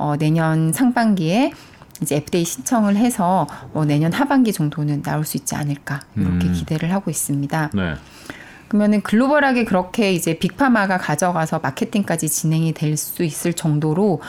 어, 0.04 0.18
내년 0.18 0.74
상반기에 0.74 1.54
이제 2.02 2.18
FDA 2.18 2.44
신청을 2.44 2.98
해서 2.98 3.48
어, 3.74 3.86
내년 3.86 4.12
하반기 4.12 4.52
정도는 4.52 5.02
나올 5.02 5.24
수 5.24 5.38
있지 5.38 5.56
않을까 5.56 6.02
이렇게 6.18 6.48
음. 6.48 6.54
기대를 6.54 6.92
하고 6.92 7.10
있습니다. 7.10 7.70
네. 7.74 7.94
그러면은 8.68 9.02
글로벌하게 9.02 9.63
그렇게 9.63 10.12
이제 10.12 10.38
빅파마가 10.38 10.98
가져가서 10.98 11.60
마케팅까지 11.60 12.28
진행이 12.28 12.74
될 12.74 12.98
수 12.98 13.24
있을 13.24 13.54
정도로 13.54 14.22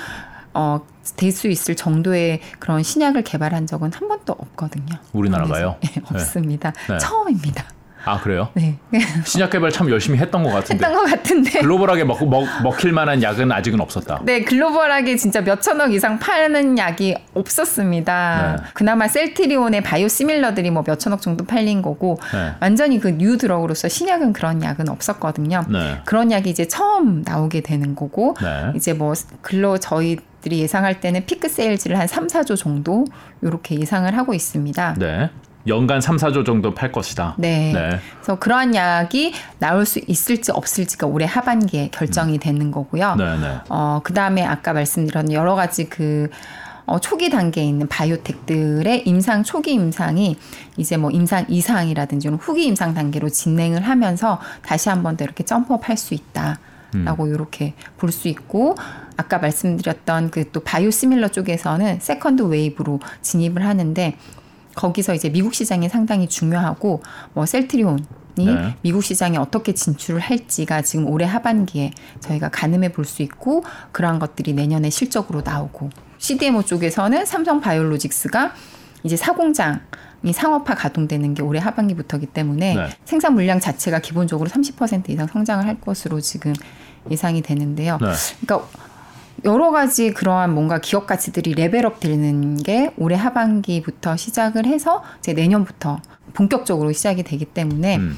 어, 0.53 0.81
될 1.17 1.33
수 1.33 1.49
있을 1.49 1.75
정도의 1.75 2.41
그런 2.61 2.85
신약을 2.85 3.25
개발한 3.25 3.67
적은 3.67 3.93
한 3.93 4.07
번도 4.07 4.33
없거든요. 4.33 4.97
우리나라가요? 5.13 5.77
네, 5.83 6.03
없습니다. 6.13 6.73
네. 6.89 6.99
처음입니다. 6.99 7.65
아 8.05 8.21
그래요? 8.21 8.49
네. 8.55 8.77
신약 9.25 9.51
개발 9.51 9.71
참 9.71 9.89
열심히 9.91 10.19
했던 10.19 10.43
것 10.43 10.51
같은데 10.51 10.85
했던 10.87 10.93
것 11.03 11.11
같은데. 11.11 11.61
글로벌하게 11.61 12.05
먹, 12.05 12.25
먹, 12.29 12.45
먹힐 12.63 12.93
만한 12.93 13.23
약은 13.23 13.51
아직은 13.51 13.81
없었다. 13.81 14.21
네, 14.25 14.43
글로벌하게 14.43 15.17
진짜 15.17 15.41
몇 15.43 15.61
천억 15.63 15.93
이상 15.93 16.19
파는 16.19 16.79
약이 16.79 17.17
없었습니다. 17.35 18.57
네. 18.59 18.65
그나마 18.75 19.09
셀트리온의 19.09 19.83
biosimilar들이 19.83 20.71
뭐 20.71 20.85
몇 20.85 21.01
천억 21.01 21.23
정도 21.23 21.45
팔린 21.47 21.81
거고 21.81 22.19
네. 22.33 22.53
완전히 22.61 23.01
그 23.01 23.11
new 23.15 23.39
drug으로서 23.39 23.89
신약은 23.89 24.33
그런 24.33 24.63
약은 24.63 24.89
없었거든요. 24.89 25.65
네. 25.69 26.01
그런 26.05 26.31
약이 26.33 26.51
이제 26.51 26.67
처음 26.67 27.23
나오게 27.25 27.61
되는 27.63 27.95
거고 27.95 28.35
네. 28.43 28.73
이제 28.77 28.93
뭐 28.93 29.15
글로 29.41 29.79
저희 29.79 30.19
들이 30.43 30.59
예상할 30.59 31.01
때는 31.01 31.25
peak 31.25 31.49
sales를 31.49 31.99
한 31.99 32.07
3, 32.07 32.27
4조 32.27 32.57
정도 32.57 33.05
이렇게 33.41 33.79
예상을 33.81 34.15
하고 34.17 34.35
있습니다. 34.35 34.97
네. 34.99 35.31
연간 35.67 36.01
3, 36.01 36.17
4조 36.17 36.45
정도 36.45 36.75
팔 36.75 36.93
것이다. 36.93 37.35
네. 37.39 37.73
네. 37.73 37.99
그래서 38.17 38.39
그러한 38.39 38.75
약이 38.75 39.33
나올 39.59 39.87
수 39.87 40.01
있을지 40.07 40.53
없을지가 40.53 41.07
올해 41.07 41.27
하반기에 41.27 41.89
결정이 41.93 42.39
되는 42.39 42.71
거고요. 42.71 43.15
네, 43.17 43.39
네. 43.39 43.59
어, 43.71 44.01
그 44.05 44.13
다음에 44.13 44.45
아까 44.45 44.73
말씀드린 44.75 45.33
여러 45.33 45.55
가지 45.55 45.89
그 45.89 46.29
어, 46.87 46.99
초기 46.99 47.31
단계에 47.31 47.65
있는 47.65 47.89
바이오텍들의 47.89 49.05
임상 49.07 49.43
초기 49.43 49.73
임상이 49.73 50.37
이제 50.77 50.99
뭐 50.99 51.11
임상 51.11 51.47
이상이라든지 51.49 52.29
후기 52.29 52.67
임상 52.67 52.93
단계로 52.93 53.31
진행을 53.31 53.83
하면서 53.89 54.39
다시 54.63 54.91
한 54.91 55.03
번 55.03 55.17
더 55.17 55.25
이렇게 55.25 55.45
점프업 55.45 55.89
할 55.89 55.97
수 55.97 56.13
있다. 56.15 56.59
라고 57.05 57.27
이렇게 57.27 57.75
볼 57.97 58.13
수 58.13 58.29
있고 58.29 58.77
아까 59.17 59.39
말씀드렸던 59.39 60.31
그 60.31 60.45
또 60.53 60.61
바이오시밀러 60.61 61.29
쪽에서는 61.29 61.99
second 62.01 62.43
wave로 62.43 63.01
진입을 63.21 63.65
하는데 63.67 64.17
거기서 64.75 65.15
이제 65.15 65.29
미국 65.31 65.55
시장이 65.55 65.89
상당히 65.89 66.29
중요하고 66.29 67.03
뭐 67.33 67.47
셀트리온 67.47 68.05
이 68.37 68.47
네. 68.47 68.77
미국 68.83 69.05
시장에 69.05 69.37
어떻게 69.37 69.75
진출을 69.75 70.21
할지가 70.21 70.83
지금 70.83 71.07
올해 71.09 71.25
하반기에 71.25 71.93
저희가 72.21 72.49
가늠해 72.49 72.91
볼 72.91 73.05
수 73.05 73.23
있고 73.23 73.65
그러한 73.93 74.19
것들이 74.19 74.55
내년에 74.55 74.91
실적으로 74.91 75.43
나오고 75.43 75.91
CDMO 76.19 76.65
쪽에서는 76.65 77.27
삼성 77.27 77.61
바이오로직스가 77.61 78.53
이제 79.05 79.17
4공장 79.17 79.81
이 80.25 80.33
상업화 80.33 80.75
가동되는 80.75 81.35
게 81.35 81.43
올해 81.43 81.61
하반기부터기 81.61 82.27
때문에 82.27 82.75
네. 82.75 82.89
생산 83.05 83.35
물량 83.35 83.61
자체가 83.61 83.99
기본적으로 84.01 84.49
30% 84.49 85.11
이상 85.11 85.27
성장을 85.27 85.65
할 85.67 85.79
것으로 85.81 86.21
지금 86.21 86.55
예상이 87.11 87.43
되는데요. 87.43 87.99
네. 88.01 88.09
그러니까 88.41 88.67
여러 89.45 89.71
가지 89.71 90.13
그러한 90.13 90.55
뭔가 90.55 90.79
기업 90.79 91.07
가치들이 91.07 91.55
레벨업 91.55 92.01
되는 92.01 92.57
게 92.57 92.93
올해 92.97 93.17
하반기부터 93.17 94.17
시작을 94.17 94.67
해서 94.67 95.03
이제 95.19 95.35
내년부터 95.35 96.01
본격적으로 96.33 96.93
시작이 96.93 97.23
되기 97.23 97.45
때문에 97.45 97.97
음. 97.97 98.17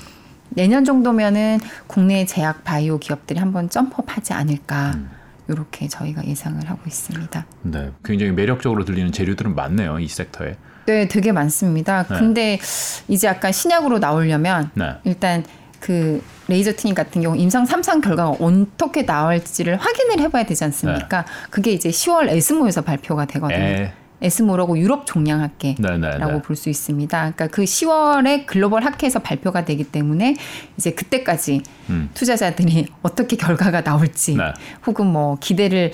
내년 0.51 0.85
정도면은 0.85 1.59
국내 1.87 2.25
제약 2.25 2.63
바이오 2.65 2.99
기업들이 2.99 3.41
한번 3.41 3.69
점프업하지 3.69 4.33
않을까 4.33 4.93
음. 4.95 5.11
이렇게 5.49 5.89
저희가 5.89 6.25
예상을 6.25 6.65
하고 6.69 6.81
있습니다. 6.87 7.47
네. 7.63 7.91
굉장히 8.05 8.33
매력적으로 8.33 8.85
들리는 8.85 9.13
재료들은 9.13 9.55
많네요. 9.55 9.99
이 9.99 10.09
섹터에. 10.09 10.57
네, 10.87 11.09
되게 11.09 11.33
많습니다. 11.33 12.05
네. 12.05 12.19
근데 12.19 12.61
이제 13.09 13.27
약간 13.27 13.53
신약으로 13.53 13.99
나오려면 13.99 14.71
네. 14.75 14.95
일단 15.05 15.45
그 15.81 16.23
레이저티닙 16.49 16.95
같은 16.95 17.23
경우 17.23 17.37
임상 17.37 17.65
3상 17.65 18.03
결과가 18.03 18.31
어떻게 18.41 19.03
나올지를 19.03 19.77
확인을 19.77 20.21
해봐야 20.21 20.45
되지 20.45 20.65
않습니까? 20.65 21.25
그게 21.51 21.73
이제 21.73 21.91
10월 21.91 22.29
ESMO에서 22.29 22.83
발표가 22.83 23.25
되거든요. 23.27 23.59
에. 23.59 23.93
ESMO라고 24.23 24.79
유럽 24.79 25.05
종양학회라고 25.05 25.83
네, 25.83 25.99
네, 25.99 26.19
네. 26.19 26.43
볼수 26.43 26.71
있습니다. 26.71 27.19
그러니까 27.19 27.49
그 27.49 27.65
10월에 27.65 28.47
글로벌 28.47 28.85
학회에서 28.85 29.19
발표가 29.19 29.65
되기 29.65 29.85
때문에 29.85 30.37
이제 30.79 30.93
그때까지 30.93 31.63
음. 31.91 32.09
투자자들이 32.15 32.87
어떻게 33.03 33.37
결과가 33.37 33.83
나올지 33.83 34.37
네. 34.37 34.45
혹은 34.87 35.07
뭐 35.07 35.37
기대를 35.39 35.93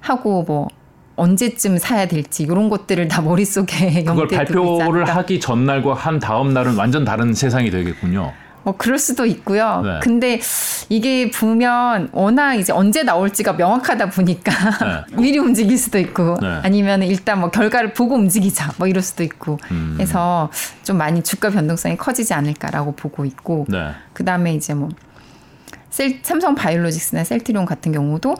하고 0.00 0.42
뭐 0.42 0.68
언제쯤 1.16 1.78
사야 1.78 2.06
될지 2.06 2.42
이런 2.42 2.68
것들을 2.68 3.08
다 3.08 3.22
머릿속에 3.22 4.04
그걸 4.04 4.28
발표를. 4.28 5.04
하기 5.04 5.40
전날과 5.40 5.94
한 5.94 6.18
다음 6.18 6.52
날은 6.52 6.76
완전 6.76 7.04
다른 7.04 7.32
세상이 7.32 7.70
되겠군요. 7.70 8.32
뭐 8.64 8.74
그럴 8.76 8.98
수도 8.98 9.26
있고요. 9.26 9.82
네. 9.84 10.00
근데 10.02 10.40
이게 10.88 11.30
보면 11.30 12.10
워낙 12.12 12.54
이제 12.54 12.72
언제 12.72 13.02
나올지가 13.02 13.54
명확하다 13.54 14.10
보니까 14.10 14.52
미리 15.18 15.38
움직일 15.38 15.78
수도 15.78 15.98
있고 15.98 16.36
네. 16.40 16.60
아니면 16.62 17.02
일단 17.02 17.40
뭐 17.40 17.50
결과를 17.50 17.92
보고 17.92 18.14
움직이자 18.14 18.72
뭐 18.78 18.86
이럴 18.86 19.02
수도 19.02 19.22
있고 19.22 19.58
음. 19.70 19.96
해서 20.00 20.50
좀 20.84 20.98
많이 20.98 21.22
주가 21.22 21.50
변동성이 21.50 21.96
커지지 21.96 22.34
않을까라고 22.34 22.92
보고 22.92 23.24
있고 23.24 23.66
네. 23.68 23.90
그 24.12 24.24
다음에 24.24 24.54
이제 24.54 24.74
뭐 24.74 24.88
셀, 25.90 26.20
삼성 26.22 26.54
바이오로직스나 26.54 27.24
셀트리온 27.24 27.66
같은 27.66 27.92
경우도 27.92 28.36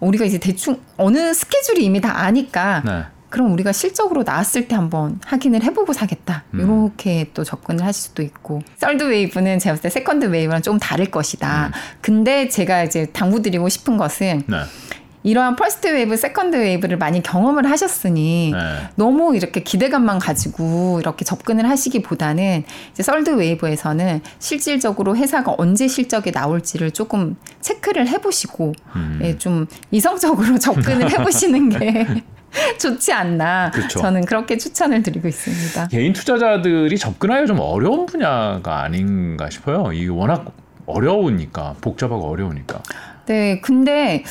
우리가 0.00 0.24
이제 0.24 0.38
대충 0.38 0.80
어느 0.96 1.32
스케줄이 1.32 1.84
이미 1.84 2.00
다 2.00 2.18
아니까 2.20 2.82
네. 2.84 3.04
그럼 3.30 3.52
우리가 3.52 3.72
실적으로 3.72 4.22
나왔을 4.22 4.68
때 4.68 4.74
한번 4.74 5.18
확인을 5.24 5.62
해보고 5.62 5.92
사겠다. 5.92 6.44
음. 6.54 6.60
이렇게 6.60 7.30
또 7.34 7.44
접근을 7.44 7.84
하실 7.84 8.08
수도 8.08 8.22
있고. 8.22 8.62
third 8.76 9.04
wave는 9.04 9.58
제가 9.58 9.74
봤을 9.74 9.82
때 9.82 9.90
second 9.90 10.26
wave랑 10.26 10.62
좀 10.62 10.78
다를 10.78 11.06
음. 11.06 11.10
것이다. 11.10 11.72
근데 12.00 12.48
제가 12.48 12.84
이제 12.84 13.06
당부드리고 13.06 13.68
싶은 13.68 13.96
것은 13.96 14.44
네. 14.46 14.56
이러한 15.26 15.56
first 15.56 15.88
wave, 15.88 16.16
second 16.16 16.56
wave를 16.56 16.98
많이 16.98 17.20
경험을 17.20 17.68
하셨으니 17.68 18.52
네. 18.52 18.58
너무 18.94 19.34
이렇게 19.34 19.60
기대감만 19.60 20.20
가지고 20.20 21.00
이렇게 21.00 21.24
접근을 21.24 21.68
하시기보다는 21.68 22.62
이제 22.92 23.02
third 23.02 23.30
wave에서는 23.30 24.20
실질적으로 24.38 25.16
회사가 25.16 25.56
언제 25.58 25.88
실적이 25.88 26.30
나올지를 26.30 26.92
조금 26.92 27.34
체크를 27.60 28.06
해보시고 28.06 28.72
음. 28.94 29.18
예, 29.24 29.36
좀 29.36 29.66
이성적으로 29.90 30.58
접근을 30.60 31.10
해보시는 31.10 31.70
게 31.70 32.06
좋지 32.78 33.12
않나 33.12 33.70
그렇죠. 33.72 34.00
저는 34.00 34.24
그렇게 34.24 34.56
추천을 34.56 35.02
드리고 35.02 35.28
있습니다. 35.28 35.88
개인 35.88 36.12
투자자들이 36.12 36.96
접근하기 36.98 37.46
좀 37.46 37.60
어려운 37.60 38.06
분야가 38.06 38.82
아닌가 38.82 39.50
싶어요. 39.50 39.92
이게 39.92 40.08
워낙 40.08 40.52
어려우니까 40.86 41.76
복잡하고 41.80 42.28
어려우니까. 42.28 42.82
네, 43.26 43.60
근데 43.60 44.22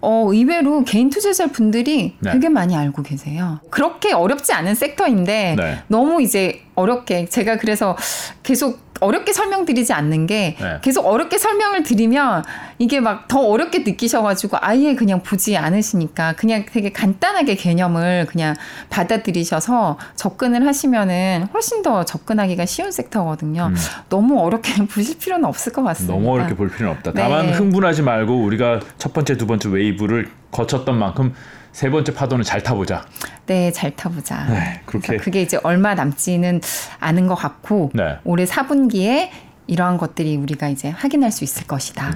어, 0.00 0.26
의외로 0.32 0.84
개인 0.84 1.10
투자자 1.10 1.46
분들이 1.46 2.16
네. 2.18 2.32
되게 2.32 2.48
많이 2.48 2.76
알고 2.76 3.02
계세요. 3.02 3.60
그렇게 3.70 4.12
어렵지 4.12 4.52
않은 4.52 4.74
섹터인데 4.74 5.54
네. 5.56 5.82
너무 5.86 6.22
이제 6.22 6.62
어렵게 6.74 7.26
제가 7.26 7.58
그래서 7.58 7.96
계속 8.42 8.91
어렵게 9.02 9.32
설명드리지 9.32 9.92
않는 9.92 10.26
게 10.26 10.56
네. 10.60 10.78
계속 10.82 11.06
어렵게 11.06 11.38
설명을 11.38 11.82
드리면 11.82 12.44
이게 12.78 13.00
막 13.00 13.22
더 13.32 13.40
어렵게 13.40 13.78
느끼셔가지고 13.78 14.58
아예 14.60 14.94
그냥 14.94 15.22
보지 15.22 15.56
않으시니까 15.56 16.34
그냥 16.34 16.66
되게 16.70 16.92
간단하게 16.92 17.54
개념을 17.54 18.26
그냥 18.28 18.54
받아들이셔서 18.90 19.98
접근을 20.16 20.66
하시면은 20.66 21.46
훨씬 21.54 21.82
더 21.82 22.04
접근하기가 22.04 22.66
쉬운 22.66 22.90
sector거든요. 22.92 23.68
음. 23.70 23.76
너무 24.08 24.38
어렵게 24.40 24.84
보실 24.92 25.18
필요는 25.18 25.44
없을 25.46 25.72
것 25.72 25.82
같습니다. 25.82 26.14
너무 26.14 26.32
어렵게 26.34 26.54
볼 26.54 26.70
필요는 26.70 26.96
없다. 26.96 27.12
네. 27.12 27.22
다만 27.22 27.48
흥분하지 27.54 28.02
말고 28.02 28.42
우리가 28.44 28.80
첫 28.98 29.12
번째, 29.12 29.36
두 29.36 29.46
번째 29.46 29.70
wave를 29.70 30.30
거쳤던 30.50 30.98
만큼 30.98 31.34
세 31.72 31.90
번째 31.90 32.14
파도는 32.14 32.44
잘 32.44 32.62
타보자. 32.62 33.04
네, 33.46 33.72
잘 33.72 33.96
타보자. 33.96 34.46
네, 34.46 34.80
그렇게. 34.86 35.16
그게 35.16 35.42
이제 35.42 35.58
얼마 35.62 35.94
남지는 35.94 36.60
않은 37.00 37.26
것 37.26 37.34
같고 37.34 37.90
네. 37.94 38.18
올해 38.24 38.44
4분기에 38.44 39.30
이러한 39.66 39.96
것들이 39.96 40.36
우리가 40.36 40.68
이제 40.68 40.90
확인할 40.90 41.32
수 41.32 41.44
있을 41.44 41.66
것이다. 41.66 42.10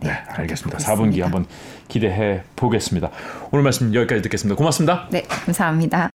네, 0.00 0.10
그렇게 0.24 0.42
알겠습니다. 0.42 0.78
보고 0.78 0.90
4분기 0.90 1.08
있습니다. 1.08 1.24
한번 1.24 1.46
기대해 1.88 2.42
보겠습니다. 2.56 3.10
오늘 3.52 3.62
말씀 3.62 3.94
여기까지 3.94 4.22
듣겠습니다. 4.22 4.56
고맙습니다. 4.56 5.08
네, 5.10 5.22
감사합니다. 5.22 6.10